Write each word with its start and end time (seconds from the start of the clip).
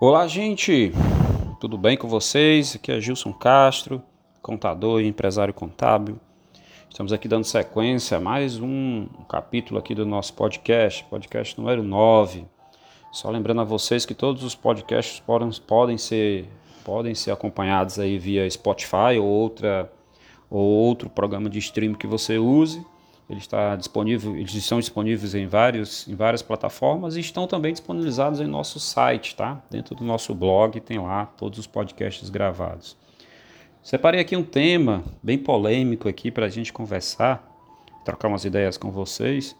Olá, 0.00 0.28
gente! 0.28 0.92
Tudo 1.58 1.76
bem 1.76 1.96
com 1.96 2.06
vocês? 2.06 2.76
Aqui 2.76 2.92
é 2.92 3.00
Gilson 3.00 3.32
Castro, 3.32 4.00
contador 4.40 5.00
e 5.00 5.08
empresário 5.08 5.52
contábil. 5.52 6.20
Estamos 6.88 7.12
aqui 7.12 7.26
dando 7.26 7.42
sequência 7.42 8.16
a 8.16 8.20
mais 8.20 8.60
um 8.60 9.08
capítulo 9.28 9.76
aqui 9.76 9.96
do 9.96 10.06
nosso 10.06 10.34
podcast, 10.34 11.04
podcast 11.06 11.60
número 11.60 11.82
9. 11.82 12.46
Só 13.10 13.28
lembrando 13.28 13.60
a 13.60 13.64
vocês 13.64 14.06
que 14.06 14.14
todos 14.14 14.44
os 14.44 14.54
podcasts 14.54 15.18
podem, 15.18 15.50
podem, 15.66 15.98
ser, 15.98 16.48
podem 16.84 17.12
ser 17.12 17.32
acompanhados 17.32 17.98
aí 17.98 18.20
via 18.20 18.48
Spotify 18.48 19.18
ou, 19.20 19.26
outra, 19.26 19.90
ou 20.48 20.64
outro 20.64 21.10
programa 21.10 21.50
de 21.50 21.58
streaming 21.58 21.98
que 21.98 22.06
você 22.06 22.38
use. 22.38 22.86
Ele 23.28 23.40
está 23.40 23.76
disponível, 23.76 24.34
eles 24.36 24.54
estão 24.54 24.80
disponíveis 24.80 25.34
em, 25.34 25.46
vários, 25.46 26.08
em 26.08 26.14
várias 26.14 26.40
plataformas 26.40 27.14
e 27.14 27.20
estão 27.20 27.46
também 27.46 27.72
disponibilizados 27.72 28.40
em 28.40 28.46
nosso 28.46 28.80
site, 28.80 29.36
tá? 29.36 29.62
Dentro 29.70 29.94
do 29.94 30.02
nosso 30.02 30.34
blog 30.34 30.80
tem 30.80 30.98
lá 30.98 31.26
todos 31.26 31.58
os 31.58 31.66
podcasts 31.66 32.30
gravados. 32.30 32.96
Separei 33.82 34.20
aqui 34.20 34.34
um 34.34 34.42
tema 34.42 35.04
bem 35.22 35.36
polêmico 35.36 36.08
aqui 36.08 36.30
para 36.30 36.46
a 36.46 36.48
gente 36.48 36.72
conversar, 36.72 37.46
trocar 38.02 38.28
umas 38.28 38.46
ideias 38.46 38.78
com 38.78 38.90
vocês, 38.90 39.54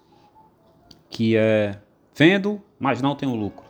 que 1.10 1.36
é 1.36 1.78
vendo, 2.14 2.62
mas 2.78 3.02
não 3.02 3.14
tenho 3.14 3.34
lucro. 3.34 3.66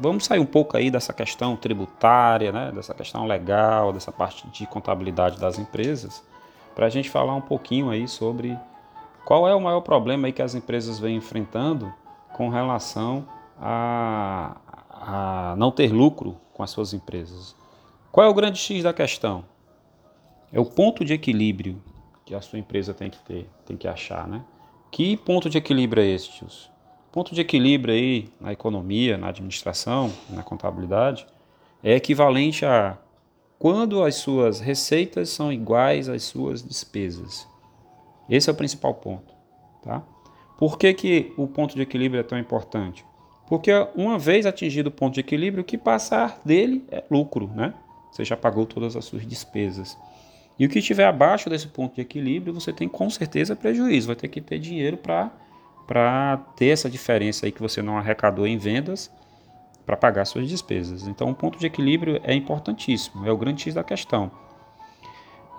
Vamos 0.00 0.26
sair 0.26 0.38
um 0.38 0.46
pouco 0.46 0.76
aí 0.76 0.92
dessa 0.92 1.12
questão 1.12 1.56
tributária, 1.56 2.52
né? 2.52 2.70
Dessa 2.72 2.94
questão 2.94 3.26
legal, 3.26 3.92
dessa 3.92 4.12
parte 4.12 4.48
de 4.50 4.64
contabilidade 4.68 5.40
das 5.40 5.58
empresas, 5.58 6.22
para 6.72 6.86
a 6.86 6.88
gente 6.88 7.10
falar 7.10 7.34
um 7.34 7.40
pouquinho 7.40 7.90
aí 7.90 8.06
sobre 8.06 8.56
qual 9.28 9.46
é 9.46 9.54
o 9.54 9.60
maior 9.60 9.82
problema 9.82 10.26
aí 10.26 10.32
que 10.32 10.40
as 10.40 10.54
empresas 10.54 10.98
vêm 10.98 11.16
enfrentando 11.16 11.92
com 12.32 12.48
relação 12.48 13.28
a, 13.60 14.56
a 14.90 15.54
não 15.58 15.70
ter 15.70 15.92
lucro 15.92 16.34
com 16.54 16.62
as 16.62 16.70
suas 16.70 16.94
empresas? 16.94 17.54
Qual 18.10 18.26
é 18.26 18.30
o 18.30 18.32
grande 18.32 18.58
X 18.58 18.84
da 18.84 18.92
questão? 18.94 19.44
É 20.50 20.58
o 20.58 20.64
ponto 20.64 21.04
de 21.04 21.12
equilíbrio 21.12 21.78
que 22.24 22.34
a 22.34 22.40
sua 22.40 22.58
empresa 22.58 22.94
tem 22.94 23.10
que 23.10 23.18
ter, 23.18 23.46
tem 23.66 23.76
que 23.76 23.86
achar, 23.86 24.26
né? 24.26 24.42
Que 24.90 25.14
ponto 25.14 25.50
de 25.50 25.58
equilíbrio 25.58 26.02
é 26.02 26.06
esse, 26.06 26.30
tios? 26.30 26.70
Ponto 27.12 27.34
de 27.34 27.42
equilíbrio 27.42 27.92
aí 27.92 28.30
na 28.40 28.54
economia, 28.54 29.18
na 29.18 29.28
administração, 29.28 30.10
na 30.30 30.42
contabilidade, 30.42 31.26
é 31.82 31.94
equivalente 31.94 32.64
a 32.64 32.96
quando 33.58 34.02
as 34.02 34.14
suas 34.14 34.58
receitas 34.58 35.28
são 35.28 35.52
iguais 35.52 36.08
às 36.08 36.22
suas 36.22 36.62
despesas. 36.62 37.46
Esse 38.28 38.50
é 38.50 38.52
o 38.52 38.56
principal 38.56 38.94
ponto. 38.94 39.34
Tá? 39.82 40.02
Por 40.58 40.76
que, 40.76 40.92
que 40.92 41.32
o 41.36 41.46
ponto 41.46 41.74
de 41.74 41.82
equilíbrio 41.82 42.20
é 42.20 42.24
tão 42.24 42.38
importante? 42.38 43.04
Porque 43.48 43.70
uma 43.94 44.18
vez 44.18 44.44
atingido 44.44 44.88
o 44.88 44.92
ponto 44.92 45.14
de 45.14 45.20
equilíbrio, 45.20 45.62
o 45.62 45.64
que 45.64 45.78
passar 45.78 46.40
dele 46.44 46.84
é 46.90 47.02
lucro, 47.10 47.50
né? 47.54 47.72
Você 48.12 48.24
já 48.24 48.36
pagou 48.36 48.66
todas 48.66 48.94
as 48.96 49.04
suas 49.04 49.26
despesas. 49.26 49.96
E 50.58 50.66
o 50.66 50.68
que 50.68 50.80
estiver 50.80 51.06
abaixo 51.06 51.48
desse 51.48 51.68
ponto 51.68 51.94
de 51.94 52.00
equilíbrio, 52.00 52.52
você 52.52 52.72
tem 52.72 52.88
com 52.88 53.08
certeza 53.08 53.54
prejuízo. 53.54 54.08
Vai 54.08 54.16
ter 54.16 54.28
que 54.28 54.40
ter 54.40 54.58
dinheiro 54.58 54.98
para 54.98 56.36
ter 56.56 56.66
essa 56.66 56.90
diferença 56.90 57.46
aí 57.46 57.52
que 57.52 57.62
você 57.62 57.80
não 57.80 57.96
arrecadou 57.96 58.46
em 58.46 58.58
vendas 58.58 59.10
para 59.86 59.96
pagar 59.96 60.24
suas 60.26 60.48
despesas. 60.48 61.06
Então, 61.06 61.30
o 61.30 61.34
ponto 61.34 61.58
de 61.58 61.66
equilíbrio 61.66 62.20
é 62.24 62.34
importantíssimo, 62.34 63.26
é 63.26 63.32
o 63.32 63.36
grande 63.38 63.62
X 63.62 63.74
da 63.74 63.84
questão. 63.84 64.30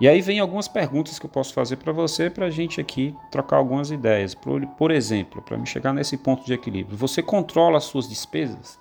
E 0.00 0.08
aí 0.08 0.22
vem 0.22 0.40
algumas 0.40 0.66
perguntas 0.66 1.18
que 1.18 1.26
eu 1.26 1.30
posso 1.30 1.52
fazer 1.52 1.76
para 1.76 1.92
você 1.92 2.30
para 2.30 2.46
a 2.46 2.50
gente 2.50 2.80
aqui 2.80 3.14
trocar 3.30 3.58
algumas 3.58 3.90
ideias. 3.90 4.34
Por, 4.34 4.66
por 4.66 4.90
exemplo, 4.90 5.42
para 5.42 5.58
me 5.58 5.66
chegar 5.66 5.92
nesse 5.92 6.16
ponto 6.16 6.42
de 6.46 6.54
equilíbrio, 6.54 6.96
você 6.96 7.22
controla 7.22 7.76
as 7.76 7.84
suas 7.84 8.08
despesas? 8.08 8.78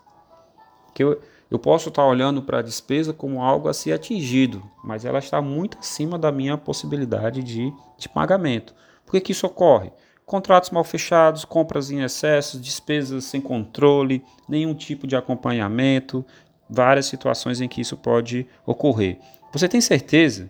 Que 0.93 1.03
eu, 1.03 1.21
eu 1.51 1.59
posso 1.59 1.89
estar 1.89 2.03
tá 2.03 2.07
olhando 2.07 2.41
para 2.41 2.59
a 2.59 2.61
despesa 2.61 3.11
como 3.11 3.43
algo 3.43 3.67
a 3.67 3.73
ser 3.73 3.91
atingido, 3.91 4.63
mas 4.81 5.03
ela 5.03 5.19
está 5.19 5.41
muito 5.41 5.77
acima 5.77 6.17
da 6.17 6.31
minha 6.31 6.57
possibilidade 6.57 7.43
de, 7.43 7.73
de 7.97 8.07
pagamento. 8.07 8.73
Por 9.05 9.11
que, 9.11 9.19
que 9.19 9.31
isso 9.33 9.45
ocorre? 9.45 9.91
Contratos 10.25 10.69
mal 10.69 10.85
fechados, 10.85 11.43
compras 11.43 11.91
em 11.91 12.01
excesso, 12.01 12.57
despesas 12.57 13.25
sem 13.25 13.41
controle, 13.41 14.23
nenhum 14.47 14.73
tipo 14.73 15.05
de 15.05 15.17
acompanhamento, 15.17 16.23
várias 16.69 17.07
situações 17.07 17.59
em 17.59 17.67
que 17.67 17.81
isso 17.81 17.97
pode 17.97 18.47
ocorrer. 18.65 19.17
Você 19.51 19.67
tem 19.67 19.81
certeza 19.81 20.49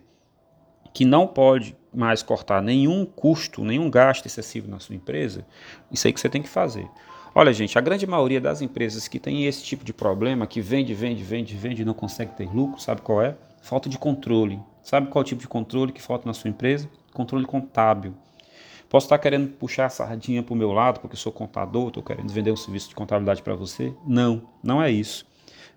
que 0.93 1.05
não 1.05 1.27
pode 1.27 1.75
mais 1.93 2.21
cortar 2.21 2.61
nenhum 2.61 3.05
custo, 3.05 3.63
nenhum 3.63 3.89
gasto 3.89 4.25
excessivo 4.25 4.69
na 4.69 4.79
sua 4.79 4.95
empresa, 4.95 5.45
isso 5.91 6.07
aí 6.07 6.13
que 6.13 6.19
você 6.19 6.29
tem 6.29 6.41
que 6.41 6.49
fazer. 6.49 6.87
Olha, 7.33 7.53
gente, 7.53 7.77
a 7.77 7.81
grande 7.81 8.07
maioria 8.07 8.41
das 8.41 8.61
empresas 8.61 9.07
que 9.07 9.19
tem 9.19 9.45
esse 9.45 9.63
tipo 9.63 9.85
de 9.85 9.93
problema, 9.93 10.47
que 10.47 10.61
vende, 10.61 10.93
vende, 10.93 11.23
vende, 11.23 11.55
vende 11.55 11.81
e 11.83 11.85
não 11.85 11.93
consegue 11.93 12.35
ter 12.35 12.49
lucro, 12.51 12.81
sabe 12.81 13.01
qual 13.01 13.21
é? 13.21 13.35
Falta 13.61 13.87
de 13.87 13.97
controle. 13.97 14.59
Sabe 14.81 15.07
qual 15.07 15.21
é 15.21 15.25
o 15.25 15.27
tipo 15.27 15.41
de 15.41 15.47
controle 15.47 15.91
que 15.91 16.01
falta 16.01 16.27
na 16.27 16.33
sua 16.33 16.49
empresa? 16.49 16.89
Controle 17.13 17.45
contábil. 17.45 18.15
Posso 18.89 19.05
estar 19.05 19.19
querendo 19.19 19.49
puxar 19.49 19.85
a 19.85 19.89
sardinha 19.89 20.41
para 20.41 20.53
o 20.53 20.57
meu 20.57 20.71
lado, 20.71 20.99
porque 20.99 21.15
sou 21.15 21.31
contador, 21.31 21.89
estou 21.89 22.01
querendo 22.01 22.31
vender 22.33 22.51
um 22.51 22.55
serviço 22.55 22.89
de 22.89 22.95
contabilidade 22.95 23.43
para 23.43 23.53
você? 23.53 23.93
Não, 24.07 24.41
não 24.63 24.81
é 24.81 24.89
isso. 24.89 25.27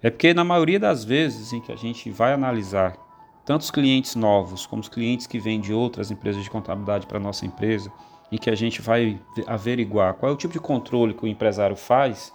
É 0.03 0.09
porque 0.09 0.33
na 0.33 0.45
maioria 0.45 0.81
das 0.81 1.05
vezes 1.05 1.53
em 1.53 1.61
que 1.61 1.71
a 1.71 1.77
gente 1.77 2.11
vai 2.11 2.33
analisar 2.33 2.97
tanto 3.45 3.63
os 3.63 3.71
clientes 3.71 4.15
novos 4.15 4.67
como 4.67 4.81
os 4.81 4.89
clientes 4.89 5.27
que 5.27 5.39
vêm 5.39 5.61
de 5.61 5.73
outras 5.73 6.11
empresas 6.11 6.43
de 6.43 6.51
contabilidade 6.51 7.07
para 7.07 7.19
a 7.19 7.21
nossa 7.21 7.45
empresa, 7.45 7.93
em 8.31 8.39
que 8.39 8.49
a 8.49 8.55
gente 8.55 8.81
vai 8.81 9.21
averiguar 9.47 10.15
qual 10.15 10.31
é 10.31 10.35
o 10.35 10.39
tipo 10.39 10.53
de 10.53 10.61
controle 10.61 11.13
que 11.13 11.25
o 11.25 11.29
empresário 11.29 11.77
faz, 11.77 12.33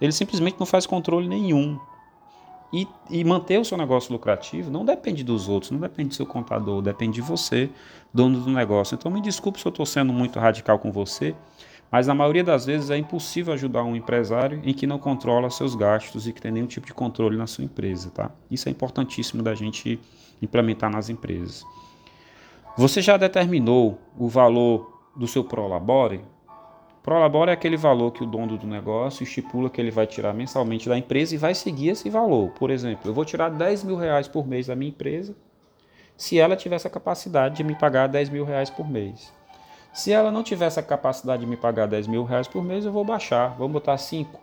ele 0.00 0.12
simplesmente 0.12 0.56
não 0.58 0.66
faz 0.66 0.86
controle 0.86 1.28
nenhum. 1.28 1.78
E, 2.72 2.88
e, 3.08 3.22
manter 3.22 3.60
o 3.60 3.64
seu 3.64 3.78
negócio 3.78 4.12
lucrativo 4.12 4.68
não 4.68 4.84
depende 4.84 5.22
dos 5.22 5.48
outros, 5.48 5.70
não 5.70 5.78
depende 5.78 6.08
do 6.08 6.14
seu 6.16 6.26
contador, 6.26 6.82
depende 6.82 7.14
de 7.14 7.20
você, 7.20 7.70
dono 8.12 8.40
do 8.40 8.50
negócio. 8.50 8.96
Então 8.96 9.12
me 9.12 9.20
desculpe 9.20 9.60
se 9.60 9.66
eu 9.66 9.70
estou 9.70 9.86
sendo 9.86 10.12
muito 10.12 10.40
radical 10.40 10.78
com 10.80 10.90
você, 10.90 11.36
mas 11.94 12.08
na 12.08 12.14
maioria 12.14 12.42
das 12.42 12.66
vezes 12.66 12.90
é 12.90 12.96
impossível 12.96 13.54
ajudar 13.54 13.84
um 13.84 13.94
empresário 13.94 14.60
em 14.64 14.74
que 14.74 14.84
não 14.84 14.98
controla 14.98 15.48
seus 15.48 15.76
gastos 15.76 16.26
e 16.26 16.32
que 16.32 16.42
tem 16.42 16.50
nenhum 16.50 16.66
tipo 16.66 16.88
de 16.88 16.92
controle 16.92 17.36
na 17.36 17.46
sua 17.46 17.62
empresa, 17.62 18.10
tá? 18.10 18.32
Isso 18.50 18.68
é 18.68 18.72
importantíssimo 18.72 19.44
da 19.44 19.54
gente 19.54 20.00
implementar 20.42 20.90
nas 20.90 21.08
empresas. 21.08 21.64
Você 22.76 23.00
já 23.00 23.16
determinou 23.16 24.00
o 24.18 24.26
valor 24.26 25.04
do 25.14 25.28
seu 25.28 25.44
Prolabore? 25.44 26.24
Prolabore 27.00 27.50
é 27.50 27.54
aquele 27.54 27.76
valor 27.76 28.10
que 28.10 28.24
o 28.24 28.26
dono 28.26 28.58
do 28.58 28.66
negócio 28.66 29.22
estipula 29.22 29.70
que 29.70 29.80
ele 29.80 29.92
vai 29.92 30.08
tirar 30.08 30.34
mensalmente 30.34 30.88
da 30.88 30.98
empresa 30.98 31.36
e 31.36 31.38
vai 31.38 31.54
seguir 31.54 31.90
esse 31.90 32.10
valor. 32.10 32.50
Por 32.58 32.72
exemplo, 32.72 33.08
eu 33.08 33.14
vou 33.14 33.24
tirar 33.24 33.50
10 33.50 33.84
mil 33.84 33.94
reais 33.94 34.26
por 34.26 34.48
mês 34.48 34.66
da 34.66 34.74
minha 34.74 34.90
empresa 34.90 35.36
se 36.16 36.40
ela 36.40 36.56
tiver 36.56 36.74
essa 36.74 36.90
capacidade 36.90 37.58
de 37.58 37.62
me 37.62 37.76
pagar 37.76 38.08
10 38.08 38.30
mil 38.30 38.44
reais 38.44 38.68
por 38.68 38.90
mês. 38.90 39.32
Se 39.94 40.12
ela 40.12 40.30
não 40.30 40.42
tiver 40.42 40.66
essa 40.66 40.82
capacidade 40.82 41.40
de 41.42 41.46
me 41.46 41.56
pagar 41.56 41.86
10 41.86 42.08
mil 42.08 42.24
reais 42.24 42.48
por 42.48 42.62
mês, 42.62 42.84
eu 42.84 42.92
vou 42.92 43.04
baixar, 43.04 43.54
vamos 43.56 43.72
botar 43.72 43.96
5. 43.96 44.40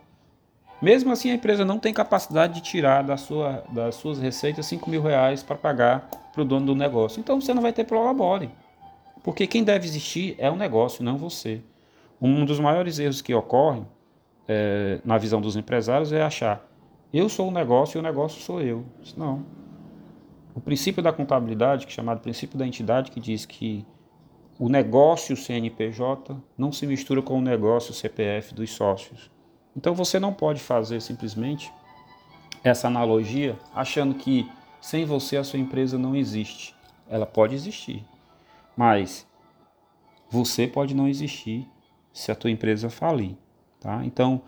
Mesmo 0.80 1.12
assim, 1.12 1.30
a 1.30 1.34
empresa 1.34 1.64
não 1.64 1.78
tem 1.78 1.92
capacidade 1.92 2.54
de 2.54 2.62
tirar 2.62 3.02
da 3.02 3.16
sua, 3.16 3.62
das 3.70 3.94
suas 3.94 4.18
receitas 4.18 4.66
5 4.66 4.90
mil 4.90 5.02
reais 5.02 5.42
para 5.42 5.54
pagar 5.54 6.08
para 6.32 6.42
o 6.42 6.44
dono 6.44 6.66
do 6.66 6.74
negócio. 6.74 7.20
Então 7.20 7.40
você 7.40 7.52
não 7.54 7.62
vai 7.62 7.72
ter 7.72 7.84
prolabore. 7.84 8.50
Porque 9.22 9.46
quem 9.46 9.62
deve 9.62 9.86
existir 9.86 10.34
é 10.38 10.50
o 10.50 10.56
negócio, 10.56 11.04
não 11.04 11.16
você. 11.16 11.60
Um 12.20 12.44
dos 12.44 12.58
maiores 12.58 12.98
erros 12.98 13.20
que 13.20 13.34
ocorrem 13.34 13.86
é, 14.48 15.00
na 15.04 15.18
visão 15.18 15.40
dos 15.40 15.54
empresários 15.54 16.12
é 16.12 16.22
achar 16.22 16.66
eu 17.12 17.28
sou 17.28 17.48
o 17.48 17.50
negócio 17.50 17.98
e 17.98 18.00
o 18.00 18.02
negócio 18.02 18.40
sou 18.40 18.62
eu. 18.62 18.86
Não. 19.16 19.44
O 20.54 20.60
princípio 20.60 21.02
da 21.02 21.12
contabilidade, 21.12 21.86
que 21.86 21.92
é 21.92 21.94
chamado 21.94 22.20
princípio 22.20 22.58
da 22.58 22.66
entidade, 22.66 23.10
que 23.10 23.20
diz 23.20 23.44
que 23.44 23.84
o 24.62 24.68
negócio 24.68 25.36
CNPJ 25.36 26.40
não 26.56 26.70
se 26.70 26.86
mistura 26.86 27.20
com 27.20 27.36
o 27.36 27.42
negócio 27.42 27.92
CPF 27.92 28.54
dos 28.54 28.70
sócios. 28.70 29.28
Então 29.76 29.92
você 29.92 30.20
não 30.20 30.32
pode 30.32 30.60
fazer 30.60 31.02
simplesmente 31.02 31.72
essa 32.62 32.86
analogia 32.86 33.58
achando 33.74 34.14
que 34.14 34.48
sem 34.80 35.04
você 35.04 35.36
a 35.36 35.42
sua 35.42 35.58
empresa 35.58 35.98
não 35.98 36.14
existe. 36.14 36.76
Ela 37.08 37.26
pode 37.26 37.56
existir, 37.56 38.04
mas 38.76 39.26
você 40.30 40.68
pode 40.68 40.94
não 40.94 41.08
existir 41.08 41.68
se 42.12 42.30
a 42.30 42.36
tua 42.36 42.52
empresa 42.52 42.88
falir, 42.88 43.36
tá? 43.80 44.04
Então, 44.04 44.42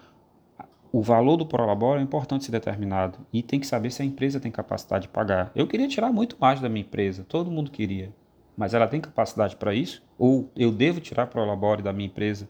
o 0.92 1.02
valor 1.02 1.36
do 1.36 1.44
Prolabore 1.44 1.98
é 1.98 2.04
importante 2.04 2.44
ser 2.44 2.52
determinado 2.52 3.18
e 3.32 3.42
tem 3.42 3.58
que 3.58 3.66
saber 3.66 3.90
se 3.90 4.00
a 4.00 4.04
empresa 4.04 4.38
tem 4.38 4.52
capacidade 4.52 5.08
de 5.08 5.12
pagar. 5.12 5.50
Eu 5.56 5.66
queria 5.66 5.88
tirar 5.88 6.12
muito 6.12 6.36
mais 6.38 6.60
da 6.60 6.68
minha 6.68 6.86
empresa, 6.86 7.26
todo 7.28 7.50
mundo 7.50 7.68
queria, 7.68 8.12
mas 8.56 8.74
ela 8.74 8.86
tem 8.86 9.00
capacidade 9.00 9.56
para 9.56 9.74
isso? 9.74 10.02
Ou 10.18 10.50
eu 10.56 10.70
devo 10.70 11.00
tirar 11.00 11.26
Prolabore 11.26 11.82
da 11.82 11.92
minha 11.92 12.06
empresa 12.06 12.48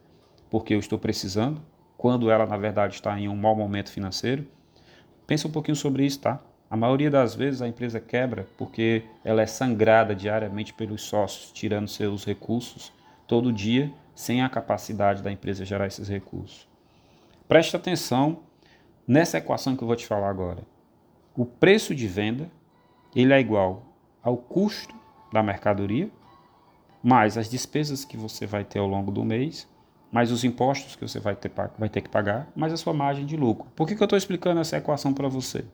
porque 0.50 0.74
eu 0.74 0.78
estou 0.78 0.98
precisando? 0.98 1.60
quando 2.04 2.30
ela 2.30 2.44
na 2.44 2.58
verdade 2.58 2.96
está 2.96 3.18
em 3.18 3.30
um 3.30 3.34
mau 3.34 3.56
momento 3.56 3.90
financeiro. 3.90 4.46
Pensa 5.26 5.48
um 5.48 5.50
pouquinho 5.50 5.74
sobre 5.74 6.04
isso, 6.04 6.20
tá? 6.20 6.38
A 6.68 6.76
maioria 6.76 7.10
das 7.10 7.34
vezes 7.34 7.62
a 7.62 7.66
empresa 7.66 7.98
quebra 7.98 8.46
porque 8.58 9.04
ela 9.24 9.40
é 9.40 9.46
sangrada 9.46 10.14
diariamente 10.14 10.74
pelos 10.74 11.00
sócios, 11.00 11.50
tirando 11.50 11.88
seus 11.88 12.22
recursos 12.22 12.92
todo 13.26 13.50
dia, 13.50 13.90
sem 14.14 14.42
a 14.42 14.50
capacidade 14.50 15.22
da 15.22 15.32
empresa 15.32 15.64
gerar 15.64 15.86
esses 15.86 16.06
recursos. 16.06 16.68
Preste 17.48 17.74
atenção 17.74 18.40
nessa 19.08 19.38
equação 19.38 19.74
que 19.74 19.82
eu 19.82 19.88
vou 19.88 19.96
te 19.96 20.06
falar 20.06 20.28
agora. 20.28 20.62
o 21.34 21.46
preço 21.46 21.94
de 21.94 22.06
venda 22.06 22.50
ele 23.16 23.32
é 23.32 23.40
igual 23.40 23.82
ao 24.22 24.36
custo 24.36 24.94
da 25.34 25.42
mercadoria, 25.42 26.08
mais 27.02 27.36
as 27.36 27.50
despesas 27.50 28.04
que 28.04 28.16
você 28.16 28.46
vai 28.46 28.64
ter 28.64 28.78
ao 28.78 28.86
longo 28.86 29.10
do 29.10 29.24
mês, 29.24 29.68
mais 30.10 30.30
os 30.30 30.44
impostos 30.44 30.94
que 30.94 31.06
você 31.06 31.18
vai 31.18 31.34
ter, 31.34 31.50
vai 31.76 31.88
ter 31.88 32.00
que 32.00 32.08
pagar, 32.08 32.48
mais 32.54 32.72
a 32.72 32.76
sua 32.76 32.94
margem 32.94 33.26
de 33.26 33.36
lucro. 33.36 33.68
Por 33.74 33.86
que, 33.86 33.96
que 33.96 34.02
eu 34.02 34.06
estou 34.06 34.16
explicando 34.16 34.60
essa 34.60 34.76
equação 34.76 35.12
para 35.12 35.26
você? 35.28 35.64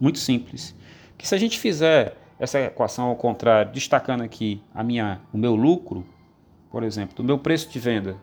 Muito 0.00 0.20
simples. 0.20 0.72
Que 1.18 1.26
se 1.26 1.34
a 1.34 1.38
gente 1.38 1.58
fizer 1.58 2.16
essa 2.38 2.60
equação 2.60 3.08
ao 3.08 3.16
contrário, 3.16 3.72
destacando 3.72 4.22
aqui 4.22 4.62
a 4.72 4.84
minha, 4.84 5.20
o 5.32 5.36
meu 5.36 5.56
lucro, 5.56 6.06
por 6.70 6.84
exemplo, 6.84 7.16
do 7.16 7.24
meu 7.24 7.38
preço 7.38 7.68
de 7.68 7.80
venda, 7.80 8.16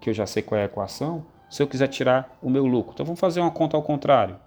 que 0.00 0.08
eu 0.08 0.14
já 0.14 0.26
sei 0.26 0.42
qual 0.42 0.58
é 0.58 0.62
a 0.62 0.66
equação, 0.66 1.26
se 1.48 1.62
eu 1.62 1.66
quiser 1.66 1.88
tirar 1.88 2.36
o 2.42 2.48
meu 2.48 2.64
lucro. 2.64 2.92
Então 2.94 3.04
vamos 3.04 3.20
fazer 3.20 3.40
uma 3.40 3.50
conta 3.50 3.76
ao 3.76 3.82
contrário. 3.82 4.38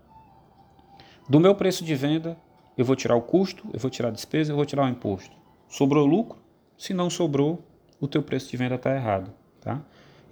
Do 1.29 1.39
meu 1.39 1.53
preço 1.53 1.85
de 1.85 1.93
venda, 1.93 2.35
eu 2.75 2.83
vou 2.83 2.95
tirar 2.95 3.15
o 3.15 3.21
custo, 3.21 3.67
eu 3.71 3.79
vou 3.79 3.91
tirar 3.91 4.09
a 4.09 4.11
despesa, 4.11 4.51
eu 4.51 4.55
vou 4.55 4.65
tirar 4.65 4.85
o 4.85 4.89
imposto. 4.89 5.38
Sobrou 5.69 6.05
lucro? 6.05 6.39
Se 6.77 6.93
não 6.93 7.09
sobrou, 7.09 7.63
o 7.99 8.07
teu 8.07 8.23
preço 8.23 8.49
de 8.49 8.57
venda 8.57 8.75
está 8.75 8.93
errado. 8.93 9.31
Tá? 9.61 9.81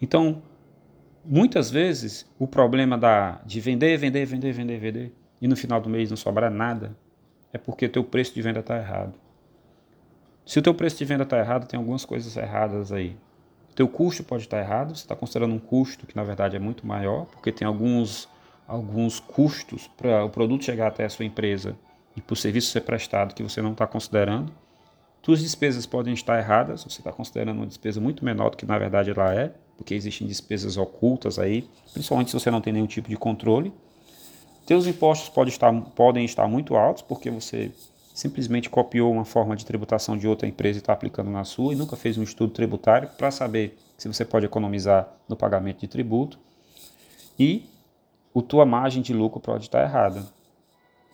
Então, 0.02 0.42
muitas 1.24 1.70
vezes, 1.70 2.26
o 2.40 2.48
problema 2.48 2.98
da, 2.98 3.42
de 3.46 3.62
vender, 3.62 3.98
vender, 3.98 4.26
vender, 4.26 4.52
vender, 4.52 4.80
vender, 4.80 5.14
e 5.40 5.48
no 5.48 5.56
final 5.56 5.80
do 5.80 5.90
mês 5.90 6.10
não 6.10 6.18
sobrar 6.18 6.50
nada, 6.50 6.98
é 7.54 7.58
porque 7.58 7.86
o 7.86 7.90
teu 7.90 8.04
preço 8.04 8.34
de 8.34 8.42
venda 8.42 8.60
está 8.60 8.78
errado. 8.78 9.14
Se 10.46 10.58
o 10.58 10.62
teu 10.62 10.74
preço 10.74 10.98
de 10.98 11.06
venda 11.06 11.24
está 11.24 11.38
errado, 11.38 11.68
tem 11.68 11.78
algumas 11.78 12.06
coisas 12.06 12.36
erradas 12.36 12.92
aí. 12.92 13.16
O 13.70 13.76
teu 13.76 13.88
custo 13.88 14.24
pode 14.24 14.44
estar 14.44 14.58
tá 14.58 14.64
errado, 14.64 14.96
você 14.96 15.04
está 15.04 15.16
considerando 15.16 15.54
um 15.54 15.60
custo 15.60 16.08
que 16.08 16.16
na 16.16 16.24
verdade 16.24 16.56
é 16.56 16.60
muito 16.60 16.88
maior, 16.88 17.26
porque 17.26 17.52
tem 17.52 17.68
alguns, 17.68 18.28
alguns 18.68 19.20
custos 19.20 19.88
para 19.88 20.26
o 20.26 20.30
produto 20.30 20.64
chegar 20.64 20.88
até 20.88 21.06
a 21.06 21.10
sua 21.10 21.26
empresa 21.26 21.78
e 22.16 22.22
para 22.22 22.34
o 22.34 22.36
serviço 22.36 22.72
ser 22.72 22.82
prestado 22.82 23.36
que 23.36 23.44
você 23.44 23.62
não 23.62 23.74
está 23.74 23.86
considerando. 23.86 24.52
Tuas 25.28 25.42
despesas 25.42 25.86
podem 25.86 26.14
estar 26.14 26.40
erradas, 26.40 26.86
você 26.86 27.02
está 27.02 27.12
considerando 27.12 27.58
uma 27.58 27.68
despesa 27.68 28.00
muito 28.00 28.24
menor 28.24 28.52
do 28.52 28.56
que 28.56 28.66
na 28.66 28.80
verdade 28.80 29.10
ela 29.12 29.36
é, 29.36 29.52
porque 29.76 29.94
existem 29.94 30.26
despesas 30.26 30.78
ocultas 30.78 31.38
aí, 31.38 31.70
principalmente 31.92 32.32
se 32.32 32.40
você 32.40 32.50
não 32.50 32.62
tem 32.62 32.72
nenhum 32.72 32.88
tipo 32.88 33.10
de 33.10 33.18
controle. 33.18 33.74
Teus 34.66 34.88
impostos 34.88 35.28
podem 35.28 35.52
estar, 35.52 35.74
podem 35.98 36.24
estar 36.24 36.48
muito 36.48 36.78
altos, 36.78 37.04
porque 37.04 37.30
você 37.30 37.74
simplesmente 38.14 38.70
copiou 38.70 39.12
uma 39.12 39.26
forma 39.26 39.54
de 39.58 39.66
tributação 39.66 40.18
de 40.18 40.30
outra 40.30 40.48
empresa 40.48 40.78
e 40.78 40.80
está 40.80 40.94
aplicando 40.94 41.30
na 41.30 41.44
sua 41.44 41.74
e 41.74 41.76
nunca 41.76 41.98
fez 41.98 42.18
um 42.18 42.24
estudo 42.24 42.54
tributário 42.54 43.10
para 43.18 43.30
saber 43.30 43.78
se 43.98 44.08
você 44.08 44.24
pode 44.24 44.46
economizar 44.46 45.12
no 45.28 45.36
pagamento 45.36 45.82
de 45.82 45.90
tributo. 45.90 46.40
E 47.38 47.66
a 48.34 48.42
tua 48.42 48.66
margem 48.66 49.02
de 49.02 49.14
lucro 49.14 49.42
pode 49.42 49.66
estar 49.66 49.84
errada. 49.84 50.37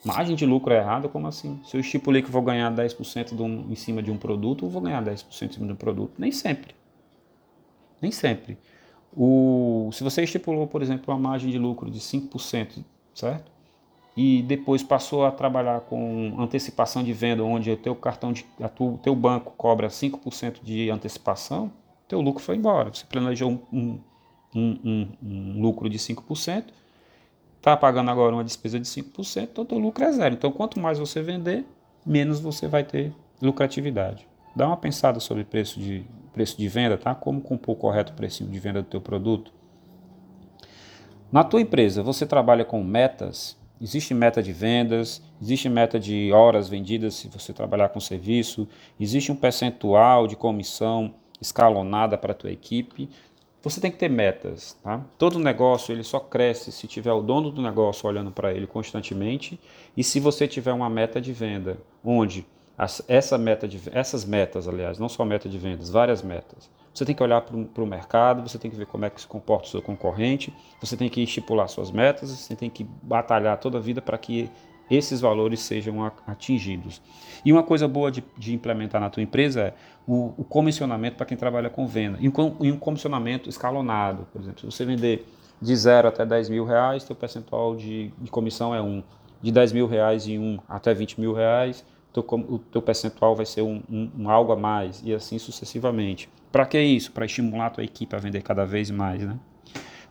Margem 0.06 0.36
de 0.36 0.46
lucro 0.46 0.74
é 0.74 0.78
errada? 0.78 1.08
Como 1.08 1.28
assim? 1.28 1.62
Se 1.64 1.78
eu 1.78 1.82
estipulei 1.82 2.22
que 2.22 2.30
vou 2.30 2.42
ganhar 2.42 2.70
10% 2.74 3.40
um, 3.40 3.72
em 3.72 3.76
cima 3.76 4.04
de 4.04 4.12
um 4.12 4.18
produto, 4.18 4.66
eu 4.66 4.70
vou 4.70 4.82
ganhar 4.82 5.04
10% 5.04 5.50
em 5.50 5.54
cima 5.54 5.66
de 5.68 5.74
um 5.74 5.76
produto? 5.76 6.14
Nem 6.18 6.32
sempre. 6.32 6.76
Nem 8.02 8.12
sempre. 8.12 8.58
O, 9.16 9.90
se 9.94 10.04
você 10.04 10.24
estipulou, 10.24 10.68
por 10.68 10.82
exemplo, 10.82 11.14
uma 11.14 11.20
margem 11.20 11.50
de 11.50 11.58
lucro 11.58 11.90
de 11.90 12.00
5%, 12.00 12.84
certo? 13.14 13.52
E 14.16 14.42
depois 14.44 14.84
passou 14.84 15.26
a 15.26 15.32
trabalhar 15.32 15.82
com 15.82 16.36
antecipação 16.38 17.04
de 17.04 17.14
venda, 17.14 17.44
onde 17.44 17.72
o 17.72 17.78
teu 17.78 17.96
cartão 17.96 18.34
de, 18.34 18.46
o 18.80 18.98
teu 18.98 19.16
banco 19.16 19.54
cobra 19.58 19.88
5% 19.88 20.62
de 20.62 20.90
antecipação, 20.90 21.72
teu 22.08 22.22
lucro 22.22 22.44
foi 22.44 22.58
embora. 22.58 22.94
Você 22.94 23.06
planejou 23.06 23.64
um, 23.72 24.00
um, 24.54 25.08
um 25.24 25.62
lucro 25.62 25.90
de 25.90 25.98
5%, 25.98 26.66
está 27.64 27.78
pagando 27.78 28.12
agora 28.12 28.36
uma 28.36 28.44
despesa 28.44 28.78
de 28.78 28.86
5%, 28.86 29.44
então 29.44 29.64
teu 29.64 29.78
lucro 29.78 30.04
é 30.04 30.12
zero. 30.12 30.36
Então, 30.36 30.52
quanto 30.52 30.78
mais 30.82 31.00
você 31.00 31.22
vender, 31.22 31.66
menos 32.06 32.42
você 32.42 32.68
vai 32.68 32.84
ter 32.84 33.14
lucratividade. 33.42 34.28
Dá 34.54 34.68
uma 34.68 34.76
pensada 34.76 35.22
sobre 35.22 35.46
preço 35.46 35.80
de, 35.80 36.04
preço 36.34 36.58
de 36.58 36.68
venda, 36.68 36.98
tá? 36.98 37.16
Como 37.16 37.40
compor 37.40 37.76
o 37.76 37.80
correto 37.80 38.12
preço 38.12 38.44
de 38.44 38.60
venda 38.60 38.82
do 38.82 38.90
teu 38.90 39.00
produto. 39.00 39.54
Na 41.32 41.42
tua 41.42 41.62
empresa, 41.62 42.04
você 42.04 42.26
trabalha 42.26 42.66
com 42.66 42.84
metas? 42.84 43.58
Existe 43.80 44.14
meta 44.14 44.44
de 44.44 44.52
vendas, 44.52 45.22
existe 45.42 45.70
meta 45.70 45.98
de 45.98 46.34
horas 46.34 46.68
vendidas 46.68 47.16
se 47.16 47.30
você 47.30 47.54
trabalhar 47.54 47.90
com 47.90 48.00
serviço, 48.02 48.68
existe 49.00 49.32
um 49.32 49.38
percentual 49.38 50.28
de 50.28 50.36
comissão 50.36 51.14
escalonada 51.40 52.18
para 52.18 52.34
a 52.34 52.36
tua 52.36 52.52
equipe. 52.52 53.10
Você 53.64 53.80
tem 53.80 53.90
que 53.90 53.98
ter 53.98 54.10
metas, 54.10 54.78
tá? 54.84 55.02
Todo 55.18 55.40
negócio 55.40 55.94
ele 55.94 56.04
só 56.04 56.20
cresce 56.20 56.70
se 56.70 56.86
tiver 56.86 57.14
o 57.14 57.22
dono 57.22 57.50
do 57.50 57.62
negócio 57.62 58.10
olhando 58.10 58.30
para 58.30 58.54
ele 58.54 58.68
constantemente 58.68 59.58
e 59.96 60.04
se 60.04 60.20
você 60.20 60.46
tiver 60.46 60.74
uma 60.74 60.90
meta 60.90 61.22
de 61.22 61.32
venda, 61.32 61.78
onde 62.04 62.46
essa 63.08 63.38
meta 63.38 63.66
de, 63.66 63.82
essas 63.94 64.26
metas, 64.26 64.68
aliás, 64.68 65.00
não 65.00 65.08
só 65.08 65.24
meta 65.24 65.48
de 65.48 65.58
vendas, 65.58 65.90
várias 65.90 66.22
metas, 66.22 66.70
você 66.94 67.06
tem 67.06 67.16
que 67.16 67.24
olhar 67.24 67.40
para 67.42 67.84
o 67.84 67.88
mercado, 67.88 68.48
você 68.48 68.58
tem 68.58 68.70
que 68.70 68.76
ver 68.76 68.86
como 68.86 69.06
é 69.06 69.10
que 69.10 69.22
se 69.22 69.28
comporta 69.28 69.68
o 69.68 69.72
seu 69.72 69.82
concorrente, 69.82 70.54
você 70.82 70.98
tem 70.98 71.08
que 71.08 71.22
estipular 71.22 71.70
suas 71.70 71.90
metas, 71.90 72.30
você 72.32 72.56
tem 72.58 72.70
que 72.70 72.84
batalhar 72.84 73.58
toda 73.60 73.78
a 73.78 73.82
vida 73.82 74.02
para 74.02 74.18
que 74.18 74.50
esses 74.96 75.22
valores 75.22 75.60
sejam 75.62 76.04
atingidos. 76.28 77.02
E 77.46 77.52
uma 77.52 77.64
coisa 77.64 77.88
boa 77.88 78.12
de, 78.12 78.24
de 78.38 78.54
implementar 78.54 79.00
na 79.02 79.10
tua 79.10 79.24
empresa 79.24 79.62
é 79.62 79.74
o, 80.08 80.34
o 80.38 80.44
comissionamento 80.44 81.18
para 81.18 81.26
quem 81.26 81.38
trabalha 81.38 81.70
com 81.70 81.88
venda. 81.88 82.18
E 82.20 82.28
um, 82.28 82.56
e 82.62 82.72
um 82.72 82.78
comissionamento 82.78 83.50
escalonado. 83.50 84.28
Por 84.32 84.42
exemplo, 84.42 84.60
se 84.60 84.66
você 84.66 84.86
vender 84.86 85.26
de 85.62 85.76
0 85.76 86.08
até 86.08 86.26
10 86.26 86.50
mil 86.50 86.66
reais, 86.66 87.04
teu 87.04 87.16
percentual 87.16 87.76
de, 87.76 88.12
de 88.20 88.30
comissão 88.30 88.74
é 88.74 88.82
1. 88.82 88.86
Um. 88.86 89.04
De 89.42 89.52
10 89.52 89.74
mil 89.74 89.88
reais 89.88 90.28
em 90.28 90.40
1 90.40 90.42
um 90.42 90.60
até 90.70 90.94
20 90.94 91.20
mil 91.20 91.34
reais, 91.34 91.86
teu, 92.14 92.26
o 92.48 92.60
teu 92.60 92.82
percentual 92.82 93.36
vai 93.36 93.46
ser 93.46 93.62
um, 93.62 93.82
um 93.90 94.30
algo 94.30 94.54
a 94.54 94.56
mais, 94.56 95.02
e 95.04 95.14
assim 95.14 95.38
sucessivamente. 95.38 96.30
Para 96.52 96.66
que 96.66 96.80
isso? 96.80 97.12
Para 97.12 97.26
estimular 97.26 97.66
a 97.66 97.70
tua 97.72 97.84
equipe 97.84 98.16
a 98.16 98.20
vender 98.20 98.42
cada 98.42 98.66
vez 98.66 98.90
mais, 98.92 99.24
né? 99.24 99.38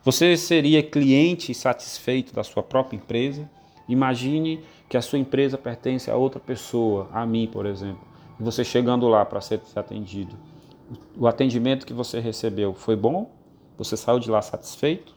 Você 0.03 0.35
seria 0.35 0.83
cliente 0.83 1.53
satisfeito 1.53 2.35
da 2.35 2.43
sua 2.43 2.61
própria 2.61 2.97
empresa? 2.97 3.49
Imagine 3.87 4.59
que 4.93 4.97
a 4.97 5.01
sua 5.01 5.17
empresa 5.17 5.57
pertence 5.57 6.11
a 6.11 6.15
outra 6.15 6.39
pessoa, 6.39 7.09
a 7.11 7.25
mim, 7.25 7.49
por 7.51 7.65
exemplo. 7.65 8.05
E 8.39 8.43
você 8.43 8.63
chegando 8.63 9.07
lá 9.07 9.25
para 9.25 9.41
ser 9.41 9.59
atendido. 9.75 10.35
O 11.17 11.25
atendimento 11.25 11.83
que 11.83 11.93
você 11.93 12.19
recebeu 12.19 12.75
foi 12.75 12.95
bom? 12.95 13.31
Você 13.75 13.97
saiu 13.97 14.19
de 14.19 14.29
lá 14.29 14.39
satisfeito 14.43 15.15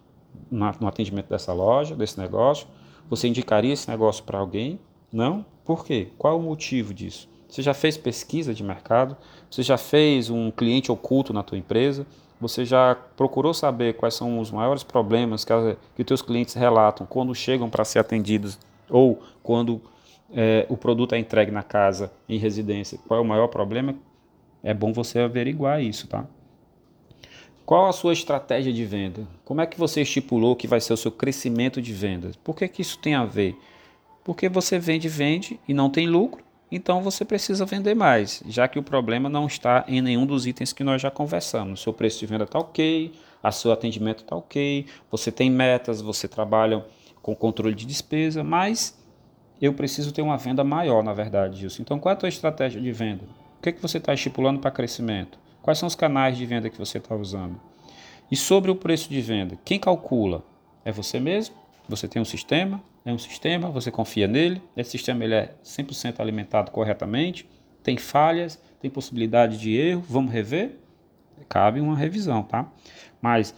no 0.50 0.88
atendimento 0.88 1.28
dessa 1.28 1.52
loja, 1.52 1.94
desse 1.94 2.18
negócio? 2.18 2.66
Você 3.10 3.28
indicaria 3.28 3.74
esse 3.74 3.86
negócio 3.90 4.24
para 4.24 4.38
alguém? 4.38 4.80
Não? 5.12 5.44
Por 5.62 5.84
quê? 5.84 6.08
Qual 6.16 6.38
o 6.38 6.42
motivo 6.42 6.94
disso? 6.94 7.28
Você 7.46 7.60
já 7.60 7.74
fez 7.74 7.98
pesquisa 7.98 8.54
de 8.54 8.64
mercado? 8.64 9.14
Você 9.50 9.62
já 9.62 9.76
fez 9.76 10.30
um 10.30 10.50
cliente 10.50 10.90
oculto 10.90 11.34
na 11.34 11.42
tua 11.42 11.58
empresa? 11.58 12.06
Você 12.40 12.64
já 12.64 12.96
procurou 13.14 13.52
saber 13.52 13.94
quais 13.94 14.14
são 14.14 14.40
os 14.40 14.50
maiores 14.50 14.82
problemas 14.82 15.44
que, 15.44 15.52
os 15.52 16.06
teus 16.06 16.22
clientes 16.22 16.54
relatam 16.54 17.06
quando 17.06 17.34
chegam 17.34 17.68
para 17.68 17.84
ser 17.84 17.98
atendidos 17.98 18.58
ou 18.90 19.22
quando 19.42 19.80
é, 20.32 20.66
o 20.68 20.76
produto 20.76 21.14
é 21.14 21.18
entregue 21.18 21.50
na 21.50 21.62
casa, 21.62 22.12
em 22.28 22.38
residência? 22.38 22.98
Qual 23.06 23.18
é 23.18 23.22
o 23.22 23.26
maior 23.26 23.48
problema? 23.48 23.94
É 24.62 24.74
bom 24.74 24.92
você 24.92 25.20
averiguar 25.20 25.82
isso, 25.82 26.08
tá? 26.08 26.26
Qual 27.64 27.88
a 27.88 27.92
sua 27.92 28.12
estratégia 28.12 28.72
de 28.72 28.84
venda? 28.84 29.26
Como 29.44 29.60
é 29.60 29.66
que 29.66 29.78
você 29.78 30.02
estipulou 30.02 30.54
que 30.54 30.68
vai 30.68 30.80
ser 30.80 30.92
o 30.92 30.96
seu 30.96 31.10
crescimento 31.10 31.82
de 31.82 31.92
vendas? 31.92 32.36
Por 32.36 32.54
que, 32.54 32.68
que 32.68 32.80
isso 32.80 32.98
tem 32.98 33.14
a 33.14 33.24
ver? 33.24 33.56
Porque 34.22 34.48
você 34.48 34.78
vende, 34.78 35.08
vende 35.08 35.58
e 35.66 35.74
não 35.74 35.90
tem 35.90 36.06
lucro, 36.06 36.44
então 36.70 37.02
você 37.02 37.24
precisa 37.24 37.64
vender 37.64 37.94
mais, 37.94 38.42
já 38.48 38.66
que 38.66 38.78
o 38.78 38.82
problema 38.82 39.28
não 39.28 39.46
está 39.46 39.84
em 39.86 40.00
nenhum 40.00 40.26
dos 40.26 40.46
itens 40.46 40.72
que 40.72 40.82
nós 40.82 41.00
já 41.00 41.10
conversamos. 41.10 41.80
Seu 41.80 41.92
preço 41.92 42.20
de 42.20 42.26
venda 42.26 42.44
está 42.44 42.58
ok, 42.58 43.12
o 43.42 43.52
seu 43.52 43.70
atendimento 43.72 44.22
está 44.22 44.34
ok, 44.34 44.86
você 45.10 45.30
tem 45.30 45.50
metas, 45.50 46.00
você 46.00 46.26
trabalha 46.26 46.84
com 47.26 47.34
controle 47.34 47.74
de 47.74 47.84
despesa, 47.84 48.44
mas 48.44 48.96
eu 49.60 49.74
preciso 49.74 50.12
ter 50.12 50.22
uma 50.22 50.38
venda 50.38 50.62
maior, 50.62 51.02
na 51.02 51.12
verdade, 51.12 51.58
Gilson. 51.58 51.82
Então, 51.82 51.98
qual 51.98 52.12
é 52.12 52.14
a 52.14 52.16
tua 52.16 52.28
estratégia 52.28 52.80
de 52.80 52.92
venda? 52.92 53.24
O 53.58 53.62
que, 53.62 53.70
é 53.70 53.72
que 53.72 53.82
você 53.82 53.98
está 53.98 54.14
estipulando 54.14 54.60
para 54.60 54.70
crescimento? 54.70 55.36
Quais 55.60 55.76
são 55.76 55.88
os 55.88 55.96
canais 55.96 56.38
de 56.38 56.46
venda 56.46 56.70
que 56.70 56.78
você 56.78 56.98
está 56.98 57.16
usando? 57.16 57.60
E 58.30 58.36
sobre 58.36 58.70
o 58.70 58.76
preço 58.76 59.10
de 59.10 59.20
venda, 59.20 59.58
quem 59.64 59.76
calcula? 59.76 60.44
É 60.84 60.92
você 60.92 61.18
mesmo? 61.18 61.56
Você 61.88 62.06
tem 62.06 62.22
um 62.22 62.24
sistema? 62.24 62.80
é 63.04 63.12
um 63.12 63.18
sistema, 63.18 63.70
você 63.70 63.88
confia 63.88 64.26
nele, 64.26 64.60
esse 64.76 64.90
sistema 64.90 65.22
ele 65.22 65.34
é 65.34 65.54
100% 65.64 66.18
alimentado 66.18 66.72
corretamente, 66.72 67.48
tem 67.80 67.96
falhas, 67.96 68.60
tem 68.80 68.90
possibilidade 68.90 69.58
de 69.58 69.76
erro, 69.76 70.04
vamos 70.08 70.32
rever? 70.32 70.76
Cabe 71.48 71.80
uma 71.80 71.96
revisão, 71.96 72.42
tá? 72.42 72.68
Mas 73.22 73.54